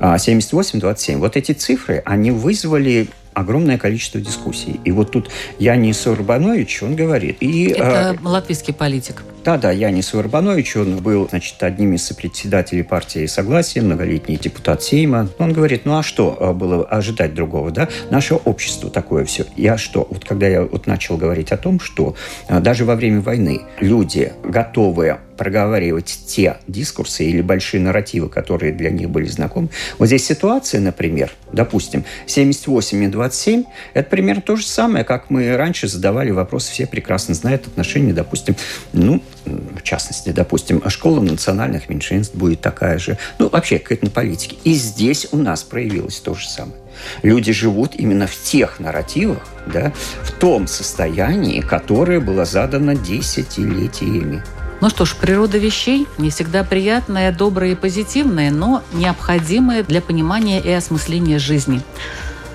78-27. 0.00 1.14
А 1.14 1.18
вот 1.18 1.36
эти 1.36 1.52
цифры, 1.52 2.02
они 2.04 2.30
вызвали 2.30 3.08
огромное 3.34 3.76
количество 3.76 4.20
дискуссий. 4.20 4.80
И 4.84 4.92
вот 4.92 5.10
тут 5.10 5.30
Янис 5.58 6.06
Урбанович, 6.06 6.82
он 6.82 6.96
говорит... 6.96 7.36
И, 7.40 7.66
Это 7.66 8.16
э, 8.18 8.26
латвийский 8.26 8.72
политик. 8.72 9.22
Да-да, 9.46 9.70
Янис 9.70 10.12
Урбанович, 10.12 10.74
он 10.74 10.96
был, 10.96 11.28
значит, 11.28 11.62
одним 11.62 11.94
из 11.94 12.08
председателей 12.08 12.82
партии 12.82 13.26
Согласия, 13.26 13.80
многолетний 13.80 14.36
депутат 14.36 14.82
Сейма. 14.82 15.28
Он 15.38 15.52
говорит, 15.52 15.82
ну 15.84 15.96
а 15.96 16.02
что 16.02 16.36
а, 16.40 16.52
было 16.52 16.84
ожидать 16.84 17.32
другого, 17.32 17.70
да? 17.70 17.88
Наше 18.10 18.34
общество 18.34 18.90
такое 18.90 19.24
все. 19.24 19.46
Я 19.56 19.78
что? 19.78 20.04
Вот 20.10 20.24
когда 20.24 20.48
я 20.48 20.62
вот 20.62 20.88
начал 20.88 21.16
говорить 21.16 21.52
о 21.52 21.56
том, 21.58 21.78
что 21.78 22.16
а, 22.48 22.58
даже 22.58 22.84
во 22.84 22.96
время 22.96 23.20
войны 23.20 23.60
люди, 23.78 24.32
готовые 24.42 25.20
проговаривать 25.36 26.18
те 26.26 26.56
дискурсы 26.66 27.24
или 27.24 27.42
большие 27.42 27.80
нарративы, 27.80 28.28
которые 28.28 28.72
для 28.72 28.90
них 28.90 29.10
были 29.10 29.26
знакомы. 29.26 29.68
Вот 29.98 30.06
здесь 30.06 30.26
ситуация, 30.26 30.80
например, 30.80 31.30
допустим, 31.52 32.04
78 32.26 33.04
и 33.04 33.08
27, 33.08 33.64
это 33.94 34.10
примерно 34.10 34.42
то 34.42 34.56
же 34.56 34.66
самое, 34.66 35.04
как 35.04 35.30
мы 35.30 35.56
раньше 35.56 35.88
задавали 35.88 36.30
вопрос, 36.30 36.66
все 36.66 36.86
прекрасно 36.86 37.34
знают 37.34 37.66
отношения, 37.66 38.12
допустим, 38.12 38.56
ну, 38.92 39.22
в 39.46 39.82
частности, 39.82 40.30
допустим, 40.30 40.82
школа 40.88 41.20
национальных 41.20 41.88
меньшинств 41.88 42.34
будет 42.34 42.60
такая 42.60 42.98
же, 42.98 43.18
ну, 43.38 43.48
вообще 43.48 43.78
к 43.78 43.92
этнополитике. 43.92 44.56
И 44.64 44.74
здесь 44.74 45.28
у 45.32 45.36
нас 45.36 45.62
проявилось 45.62 46.20
то 46.20 46.34
же 46.34 46.48
самое. 46.48 46.76
Люди 47.22 47.52
живут 47.52 47.94
именно 47.94 48.26
в 48.26 48.36
тех 48.42 48.80
нарративах, 48.80 49.46
да, 49.66 49.92
в 50.22 50.32
том 50.32 50.66
состоянии, 50.66 51.60
которое 51.60 52.20
было 52.20 52.44
задано 52.44 52.94
десятилетиями. 52.94 54.42
Ну 54.80 54.90
что 54.90 55.04
ж, 55.04 55.14
природа 55.16 55.56
вещей 55.58 56.06
не 56.18 56.30
всегда 56.30 56.62
приятная, 56.62 57.32
добрая 57.32 57.72
и 57.72 57.74
позитивная, 57.74 58.50
но 58.50 58.82
необходимая 58.92 59.82
для 59.82 60.02
понимания 60.02 60.60
и 60.60 60.70
осмысления 60.70 61.38
жизни. 61.38 61.82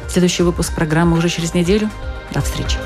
Следующий 0.07 0.43
выпуск 0.43 0.75
программы 0.75 1.17
уже 1.17 1.29
через 1.29 1.53
неделю. 1.53 1.89
До 2.33 2.41
встречи. 2.41 2.77